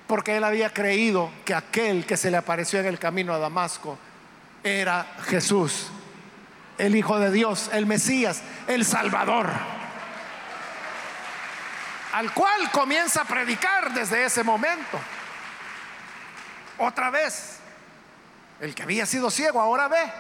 Porque 0.08 0.36
él 0.36 0.42
había 0.42 0.74
creído 0.74 1.30
que 1.44 1.54
aquel 1.54 2.04
que 2.04 2.16
se 2.16 2.32
le 2.32 2.36
apareció 2.36 2.80
en 2.80 2.86
el 2.86 2.98
camino 2.98 3.32
a 3.32 3.38
Damasco 3.38 3.96
era 4.64 5.06
Jesús, 5.28 5.86
el 6.76 6.96
Hijo 6.96 7.20
de 7.20 7.30
Dios, 7.30 7.70
el 7.72 7.86
Mesías, 7.86 8.42
el 8.66 8.84
Salvador. 8.84 9.50
Al 12.12 12.34
cual 12.34 12.68
comienza 12.72 13.22
a 13.22 13.24
predicar 13.24 13.94
desde 13.94 14.24
ese 14.24 14.42
momento. 14.42 14.98
Otra 16.78 17.08
vez, 17.10 17.60
el 18.60 18.74
que 18.74 18.82
había 18.82 19.06
sido 19.06 19.30
ciego 19.30 19.60
ahora 19.60 19.86
ve. 19.86 20.12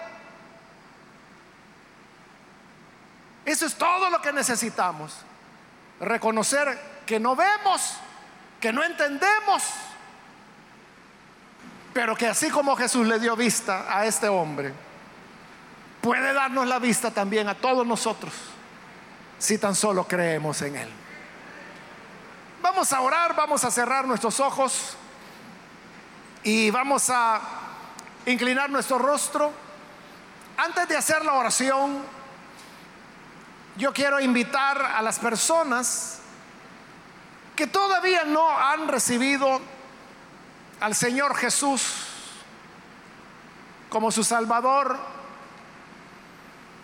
Eso 3.44 3.66
es 3.66 3.74
todo 3.74 4.08
lo 4.08 4.22
que 4.22 4.32
necesitamos. 4.32 5.24
Reconocer 6.00 6.78
que 7.06 7.20
no 7.20 7.36
vemos, 7.36 7.94
que 8.60 8.72
no 8.72 8.82
entendemos, 8.82 9.62
pero 11.92 12.16
que 12.16 12.26
así 12.26 12.50
como 12.50 12.76
Jesús 12.76 13.06
le 13.06 13.18
dio 13.18 13.36
vista 13.36 13.86
a 13.88 14.04
este 14.06 14.28
hombre, 14.28 14.72
puede 16.00 16.32
darnos 16.32 16.66
la 16.66 16.78
vista 16.78 17.10
también 17.10 17.48
a 17.48 17.54
todos 17.54 17.86
nosotros, 17.86 18.32
si 19.38 19.58
tan 19.58 19.74
solo 19.74 20.06
creemos 20.06 20.60
en 20.62 20.76
Él. 20.76 20.88
Vamos 22.60 22.92
a 22.92 23.00
orar, 23.00 23.36
vamos 23.36 23.62
a 23.64 23.70
cerrar 23.70 24.06
nuestros 24.06 24.40
ojos 24.40 24.96
y 26.42 26.70
vamos 26.70 27.10
a 27.10 27.40
inclinar 28.26 28.70
nuestro 28.70 28.98
rostro. 28.98 29.52
Antes 30.56 30.88
de 30.88 30.96
hacer 30.96 31.24
la 31.24 31.34
oración, 31.34 32.02
yo 33.76 33.92
quiero 33.92 34.20
invitar 34.20 34.80
a 34.80 35.02
las 35.02 35.18
personas 35.18 36.20
que 37.56 37.66
todavía 37.66 38.24
no 38.24 38.56
han 38.58 38.88
recibido 38.88 39.60
al 40.80 40.94
Señor 40.94 41.36
Jesús 41.36 42.06
como 43.88 44.10
su 44.10 44.24
Salvador, 44.24 44.98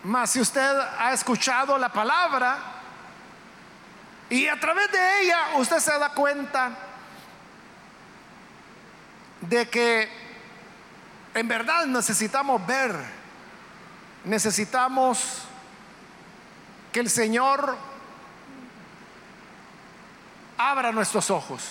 mas 0.05 0.31
si 0.31 0.41
usted 0.41 0.79
ha 0.99 1.13
escuchado 1.13 1.77
la 1.77 1.91
palabra 1.91 2.59
y 4.29 4.47
a 4.47 4.59
través 4.59 4.91
de 4.93 5.23
ella 5.23 5.39
usted 5.57 5.79
se 5.79 5.99
da 5.99 6.11
cuenta 6.11 6.71
de 9.41 9.69
que 9.69 10.09
en 11.35 11.49
verdad 11.49 11.87
necesitamos 11.87 12.65
ver, 12.67 12.97
necesitamos 14.25 15.45
que 16.93 17.01
el 17.01 17.11
Señor 17.11 17.77
abra 20.59 20.93
nuestros 20.93 21.31
ojos, 21.31 21.63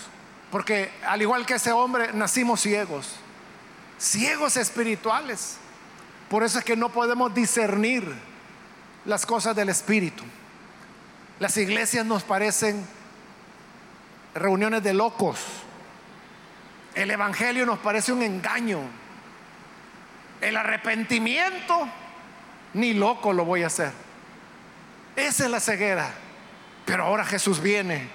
porque 0.52 0.92
al 1.06 1.22
igual 1.22 1.46
que 1.46 1.56
ese 1.56 1.72
hombre 1.72 2.12
nacimos 2.14 2.62
ciegos, 2.62 3.16
ciegos 4.00 4.58
espirituales. 4.58 5.58
Por 6.30 6.44
eso 6.44 6.60
es 6.60 6.66
que 6.66 6.76
no 6.76 6.90
podemos 6.90 7.34
discernir 7.34 8.12
las 9.06 9.26
cosas 9.26 9.56
del 9.56 9.70
Espíritu. 9.70 10.24
Las 11.40 11.58
iglesias 11.58 12.06
nos 12.06 12.24
parecen 12.24 12.86
reuniones 14.36 14.84
de 14.84 14.94
locos. 14.94 15.40
El 16.96 17.12
Evangelio 17.12 17.66
nos 17.66 17.80
parece 17.80 18.12
un 18.12 18.22
engaño. 18.22 18.80
El 20.42 20.56
arrepentimiento, 20.58 21.88
ni 22.74 22.94
loco 22.94 23.34
lo 23.34 23.46
voy 23.46 23.64
a 23.64 23.68
hacer. 23.68 24.09
Esa 25.16 25.46
es 25.46 25.52
la 25.52 25.60
ceguera. 25.60 26.12
Pero 26.86 27.06
ahora 27.06 27.24
Jesús 27.26 27.62
viene 27.62 28.10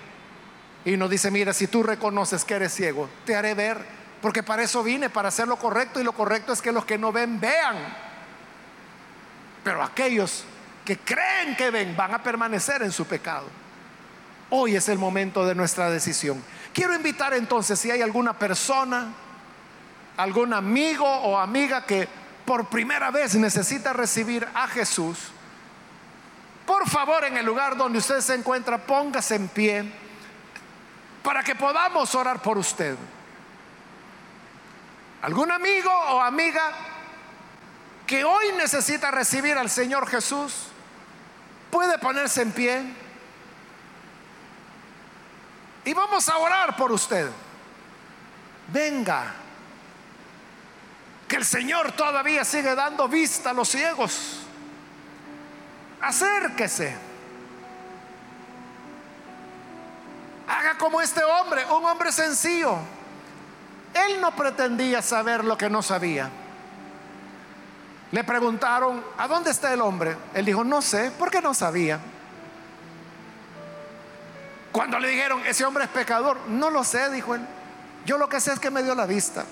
y 0.85 0.97
nos 0.97 1.09
dice, 1.09 1.31
mira, 1.31 1.53
si 1.53 1.67
tú 1.67 1.83
reconoces 1.83 2.45
que 2.45 2.55
eres 2.55 2.75
ciego, 2.75 3.09
te 3.25 3.37
haré 3.37 3.55
ver, 3.55 3.79
porque 4.21 4.43
para 4.43 4.63
eso 4.63 4.83
vine, 4.83 5.11
para 5.11 5.29
hacer 5.29 5.47
lo 5.47 5.57
correcto, 5.57 6.01
y 6.01 6.05
lo 6.05 6.13
correcto 6.13 6.53
es 6.53 6.61
que 6.61 6.73
los 6.73 6.85
que 6.85 6.99
no 6.99 7.13
ven, 7.13 7.41
vean. 7.41 7.77
Pero 9.63 9.83
aquellos 9.83 10.45
que 10.85 10.99
creen 10.99 11.57
que 11.57 11.71
ven 11.71 11.97
van 11.97 12.15
a 12.15 12.23
permanecer 12.23 12.83
en 12.83 12.93
su 12.93 13.07
pecado. 13.07 13.47
Hoy 14.51 14.77
es 14.77 14.89
el 14.89 14.99
momento 14.99 15.47
de 15.47 15.55
nuestra 15.55 15.91
decisión. 15.91 16.43
Quiero 16.73 16.95
invitar 16.95 17.33
entonces 17.35 17.79
si 17.79 17.91
hay 17.91 18.03
alguna 18.03 18.39
persona, 18.39 19.15
algún 20.17 20.53
amigo 20.53 21.07
o 21.07 21.39
amiga 21.39 21.87
que 21.87 22.09
por 22.45 22.69
primera 22.69 23.11
vez 23.11 23.35
necesita 23.37 23.93
recibir 23.93 24.47
a 24.55 24.69
Jesús, 24.69 25.19
por 26.67 26.89
favor, 26.89 27.25
en 27.25 27.37
el 27.37 27.45
lugar 27.45 27.77
donde 27.77 27.99
usted 27.99 28.21
se 28.21 28.35
encuentra, 28.35 28.79
póngase 28.79 29.35
en 29.35 29.49
pie 29.49 29.93
para 31.23 31.43
que 31.43 31.55
podamos 31.55 32.15
orar 32.15 32.41
por 32.41 32.57
usted. 32.57 32.97
¿Algún 35.23 35.51
amigo 35.51 35.91
o 35.91 36.21
amiga 36.21 36.73
que 38.07 38.25
hoy 38.25 38.53
necesita 38.57 39.11
recibir 39.11 39.57
al 39.59 39.69
Señor 39.69 40.07
Jesús? 40.07 40.69
Puede 41.71 41.99
ponerse 41.99 42.43
en 42.43 42.53
pie. 42.53 42.83
Y 45.85 45.93
vamos 45.93 46.29
a 46.29 46.39
orar 46.39 46.77
por 46.77 46.93
usted. 46.93 47.31
Venga. 48.69 49.35
Que 51.29 51.37
el 51.37 51.45
Señor 51.45 51.93
todavía 51.93 52.45
sigue 52.45 52.75
dando 52.75 53.09
vista 53.09 53.51
a 53.51 53.55
los 53.55 53.69
ciegos 53.69 54.44
acérquese. 56.01 56.97
Haga 60.47 60.77
como 60.77 61.01
este 61.01 61.23
hombre, 61.25 61.65
un 61.67 61.85
hombre 61.85 62.13
sencillo. 62.13 62.77
Él 63.95 64.21
no 64.21 64.33
pretendía 64.33 65.01
saber 65.01 65.45
lo 65.45 65.57
que 65.57 65.71
no 65.71 65.83
sabía. 65.83 66.31
Le 68.11 68.23
preguntaron, 68.25 69.05
¿a 69.19 69.27
dónde 69.27 69.51
está 69.51 69.73
el 69.73 69.81
hombre? 69.81 70.17
Él 70.35 70.45
dijo, 70.45 70.63
no 70.65 70.83
sé, 70.83 71.11
porque 71.19 71.41
no 71.41 71.55
sabía. 71.55 71.99
Cuando 74.71 74.99
le 74.99 75.09
dijeron, 75.09 75.41
ese 75.47 75.65
hombre 75.65 75.85
es 75.85 75.91
pecador, 75.91 76.39
no 76.49 76.71
lo 76.71 76.85
sé, 76.85 77.11
dijo 77.11 77.35
él. 77.35 77.47
Yo 78.05 78.19
lo 78.19 78.29
que 78.29 78.41
sé 78.41 78.53
es 78.53 78.61
que 78.61 78.71
me 78.71 78.83
dio 78.83 78.95
la 78.95 79.07
vista. 79.07 79.45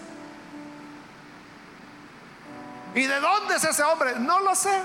¿Y 2.94 3.06
de 3.06 3.20
dónde 3.20 3.56
es 3.56 3.64
ese 3.64 3.82
hombre? 3.82 4.14
No 4.18 4.40
lo 4.40 4.54
sé. 4.54 4.82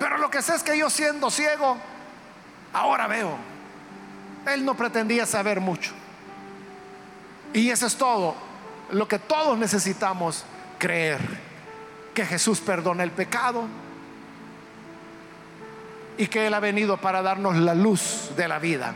Pero 0.00 0.16
lo 0.16 0.30
que 0.30 0.40
sé 0.40 0.54
es 0.54 0.62
que 0.62 0.76
yo 0.76 0.88
siendo 0.88 1.30
ciego, 1.30 1.76
ahora 2.72 3.06
veo. 3.06 3.36
Él 4.46 4.64
no 4.64 4.74
pretendía 4.74 5.26
saber 5.26 5.60
mucho. 5.60 5.92
Y 7.52 7.68
eso 7.68 7.86
es 7.86 7.96
todo 7.96 8.34
lo 8.92 9.06
que 9.06 9.18
todos 9.18 9.58
necesitamos 9.58 10.44
creer. 10.78 11.20
Que 12.14 12.24
Jesús 12.24 12.60
perdona 12.60 13.02
el 13.02 13.10
pecado 13.10 13.66
y 16.16 16.26
que 16.28 16.46
Él 16.46 16.54
ha 16.54 16.60
venido 16.60 16.96
para 16.96 17.20
darnos 17.20 17.56
la 17.56 17.74
luz 17.74 18.30
de 18.36 18.48
la 18.48 18.58
vida. 18.58 18.94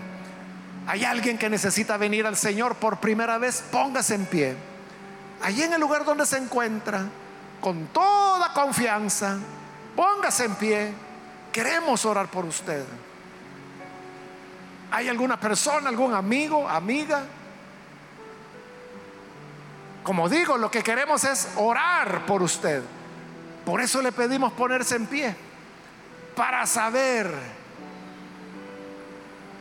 Hay 0.86 1.04
alguien 1.04 1.36
que 1.36 1.50
necesita 1.50 1.98
venir 1.98 2.26
al 2.26 2.36
Señor 2.36 2.76
por 2.76 2.98
primera 2.98 3.36
vez, 3.36 3.62
póngase 3.70 4.14
en 4.14 4.24
pie. 4.24 4.56
Allí 5.42 5.62
en 5.62 5.74
el 5.74 5.80
lugar 5.80 6.06
donde 6.06 6.24
se 6.24 6.38
encuentra, 6.38 7.04
con 7.60 7.88
toda 7.88 8.54
confianza, 8.54 9.38
Póngase 9.96 10.44
en 10.44 10.54
pie. 10.56 10.92
Queremos 11.52 12.04
orar 12.04 12.28
por 12.28 12.44
usted. 12.44 12.84
¿Hay 14.90 15.08
alguna 15.08 15.38
persona, 15.38 15.88
algún 15.88 16.14
amigo, 16.14 16.68
amiga? 16.68 17.24
Como 20.02 20.28
digo, 20.28 20.58
lo 20.58 20.70
que 20.70 20.82
queremos 20.82 21.24
es 21.24 21.48
orar 21.56 22.26
por 22.26 22.42
usted. 22.42 22.82
Por 23.64 23.80
eso 23.80 24.02
le 24.02 24.12
pedimos 24.12 24.52
ponerse 24.52 24.96
en 24.96 25.06
pie. 25.06 25.34
Para 26.36 26.66
saber 26.66 27.32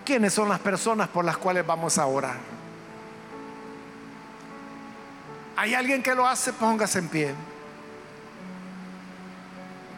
quiénes 0.03 0.33
son 0.33 0.49
las 0.49 0.59
personas 0.59 1.07
por 1.07 1.23
las 1.23 1.37
cuales 1.37 1.65
vamos 1.65 1.97
a 1.97 2.05
orar. 2.05 2.37
¿Hay 5.55 5.73
alguien 5.73 6.03
que 6.03 6.13
lo 6.15 6.27
hace? 6.27 6.51
Póngase 6.51 6.99
en 6.99 7.07
pie. 7.07 7.35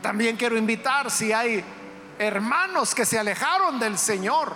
También 0.06 0.38
quiero 0.38 0.56
invitar 0.56 1.10
si 1.10 1.34
hay 1.34 1.64
hermanos 2.20 2.94
que 2.94 3.08
se 3.08 3.18
alejaron 3.18 3.80
del 3.80 3.98
Señor, 3.98 4.56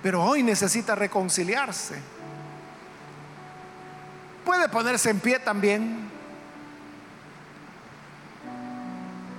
pero 0.00 0.22
hoy 0.22 0.44
necesita 0.44 0.94
reconciliarse. 0.94 2.00
Puede 4.44 4.68
ponerse 4.68 5.10
en 5.10 5.18
pie 5.18 5.40
también. 5.40 6.08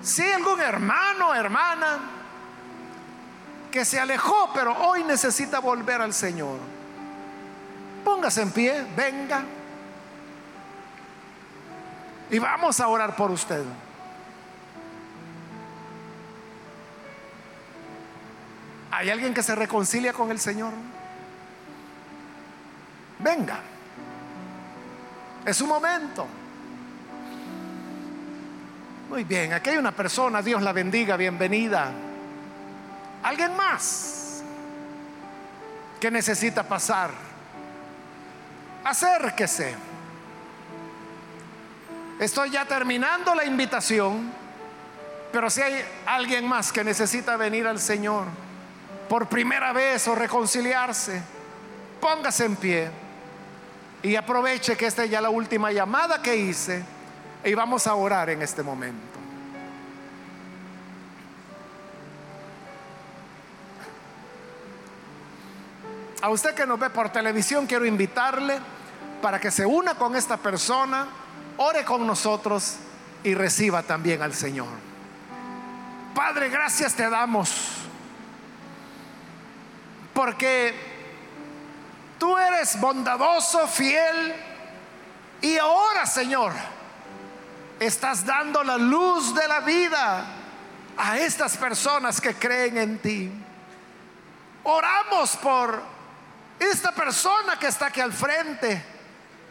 Si 0.01 0.21
hay 0.21 0.33
algún 0.33 0.59
hermano, 0.59 1.33
hermana, 1.33 1.99
que 3.71 3.85
se 3.85 4.01
alejó, 4.01 4.51
pero 4.53 4.77
hoy 4.79 5.05
necesita 5.05 5.59
volver 5.59 6.01
al 6.01 6.13
Señor, 6.13 6.59
póngase 8.03 8.41
en 8.41 8.51
pie, 8.51 8.85
venga. 8.97 9.45
Y 12.29 12.37
vamos 12.37 12.81
a 12.81 12.89
orar 12.89 13.15
por 13.15 13.31
usted. 13.31 13.63
¿Hay 18.97 19.11
alguien 19.11 19.31
que 19.31 19.43
se 19.43 19.53
reconcilia 19.53 20.11
con 20.11 20.31
el 20.31 20.39
Señor? 20.39 20.73
Venga. 23.19 23.59
Es 25.45 25.55
su 25.55 25.67
momento. 25.67 26.25
Muy 29.07 29.23
bien, 29.23 29.53
aquí 29.53 29.69
hay 29.69 29.77
una 29.77 29.91
persona, 29.91 30.41
Dios 30.41 30.63
la 30.63 30.71
bendiga, 30.71 31.15
bienvenida. 31.15 31.91
¿Alguien 33.21 33.55
más 33.55 34.41
que 35.99 36.09
necesita 36.09 36.63
pasar? 36.63 37.11
Acérquese. 38.83 39.75
Estoy 42.19 42.49
ya 42.49 42.65
terminando 42.65 43.35
la 43.35 43.45
invitación, 43.45 44.31
pero 45.31 45.51
si 45.51 45.61
hay 45.61 45.85
alguien 46.07 46.47
más 46.47 46.71
que 46.71 46.83
necesita 46.83 47.37
venir 47.37 47.67
al 47.67 47.79
Señor 47.79 48.46
por 49.09 49.27
primera 49.27 49.73
vez 49.73 50.07
o 50.07 50.15
reconciliarse, 50.15 51.21
póngase 51.99 52.45
en 52.45 52.55
pie 52.55 52.91
y 54.03 54.15
aproveche 54.15 54.75
que 54.75 54.85
esta 54.85 55.03
es 55.03 55.09
ya 55.09 55.21
la 55.21 55.29
última 55.29 55.71
llamada 55.71 56.21
que 56.21 56.35
hice 56.35 56.83
y 57.43 57.53
vamos 57.53 57.87
a 57.87 57.95
orar 57.95 58.29
en 58.29 58.41
este 58.41 58.63
momento. 58.63 59.17
A 66.21 66.29
usted 66.29 66.55
que 66.55 66.65
nos 66.65 66.79
ve 66.79 66.89
por 66.89 67.09
televisión, 67.09 67.67
quiero 67.67 67.85
invitarle 67.85 68.59
para 69.21 69.39
que 69.39 69.51
se 69.51 69.65
una 69.65 69.95
con 69.95 70.15
esta 70.15 70.37
persona 70.37 71.07
ore 71.57 71.83
con 71.85 72.05
nosotros 72.05 72.77
y 73.23 73.33
reciba 73.33 73.83
también 73.83 74.21
al 74.21 74.33
Señor. 74.33 74.67
Padre, 76.15 76.49
gracias 76.49 76.95
te 76.95 77.09
damos 77.09 77.77
porque 80.17 80.73
tú 82.17 82.35
eres 82.39 82.79
bondadoso, 82.79 83.67
fiel 83.67 84.33
y 85.41 85.59
ahora, 85.59 86.07
Señor, 86.07 86.53
estás 87.79 88.25
dando 88.25 88.63
la 88.63 88.79
luz 88.79 89.35
de 89.35 89.47
la 89.47 89.59
vida 89.59 90.25
a 90.97 91.19
estas 91.19 91.55
personas 91.55 92.19
que 92.19 92.33
creen 92.33 92.79
en 92.79 92.97
ti. 92.97 93.31
Oramos 94.63 95.37
por 95.37 95.83
esta 96.57 96.91
persona 96.93 97.59
que 97.59 97.67
está 97.67 97.85
aquí 97.85 98.01
al 98.01 98.11
frente, 98.11 98.83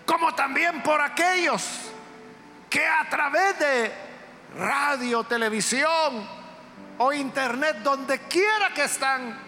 como 0.05 0.35
también 0.35 0.83
por 0.83 1.01
aquellos 1.01 1.63
que 2.69 2.85
a 2.85 3.09
través 3.09 3.57
de 3.61 3.93
radio, 4.59 5.23
televisión 5.23 6.29
o 6.99 7.13
internet, 7.13 7.77
donde 7.85 8.19
quiera 8.23 8.75
que 8.75 8.83
están 8.83 9.46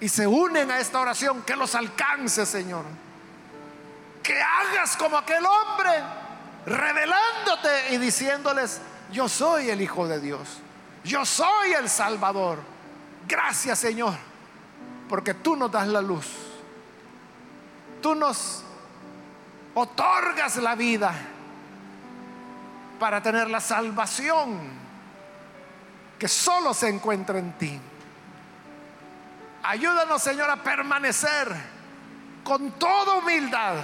y 0.00 0.08
se 0.08 0.26
unen 0.26 0.70
a 0.70 0.78
esta 0.78 1.00
oración, 1.00 1.42
que 1.42 1.54
los 1.54 1.74
alcance, 1.74 2.46
Señor. 2.46 2.84
Que 4.22 4.40
hagas 4.40 4.96
como 4.96 5.18
aquel 5.18 5.44
hombre, 5.44 5.90
revelándote 6.66 7.94
y 7.94 7.98
diciéndoles, 7.98 8.80
yo 9.12 9.28
soy 9.28 9.68
el 9.70 9.80
Hijo 9.80 10.08
de 10.08 10.20
Dios, 10.20 10.58
yo 11.04 11.24
soy 11.24 11.72
el 11.72 11.88
Salvador. 11.88 12.58
Gracias, 13.28 13.78
Señor, 13.78 14.14
porque 15.08 15.34
tú 15.34 15.54
nos 15.56 15.70
das 15.70 15.86
la 15.86 16.00
luz. 16.00 16.26
Tú 18.00 18.14
nos 18.14 18.64
otorgas 19.74 20.56
la 20.56 20.74
vida 20.74 21.12
para 22.98 23.22
tener 23.22 23.50
la 23.50 23.60
salvación 23.60 24.58
que 26.18 26.28
solo 26.28 26.72
se 26.72 26.88
encuentra 26.88 27.38
en 27.38 27.52
ti. 27.58 27.80
Ayúdanos, 29.70 30.20
Señor, 30.20 30.50
a 30.50 30.56
permanecer 30.56 31.48
con 32.42 32.72
toda 32.72 33.18
humildad, 33.18 33.76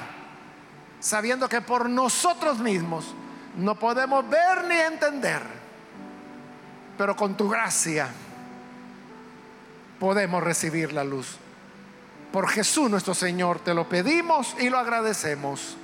sabiendo 0.99 1.49
que 1.49 1.61
por 1.61 1.89
nosotros 1.89 2.59
mismos 2.59 3.15
no 3.57 3.79
podemos 3.79 4.29
ver 4.29 4.65
ni 4.65 4.75
entender, 4.75 5.43
pero 6.99 7.15
con 7.15 7.37
tu 7.37 7.49
gracia 7.49 8.09
podemos 10.01 10.43
recibir 10.43 10.93
la 10.93 11.05
luz. 11.05 11.37
Por 12.33 12.49
Jesús 12.49 12.91
nuestro 12.91 13.15
Señor 13.15 13.61
te 13.61 13.73
lo 13.73 13.89
pedimos 13.89 14.57
y 14.59 14.69
lo 14.69 14.79
agradecemos. 14.79 15.77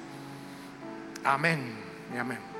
Amén 1.22 1.76
y 2.12 2.18
amén. 2.18 2.51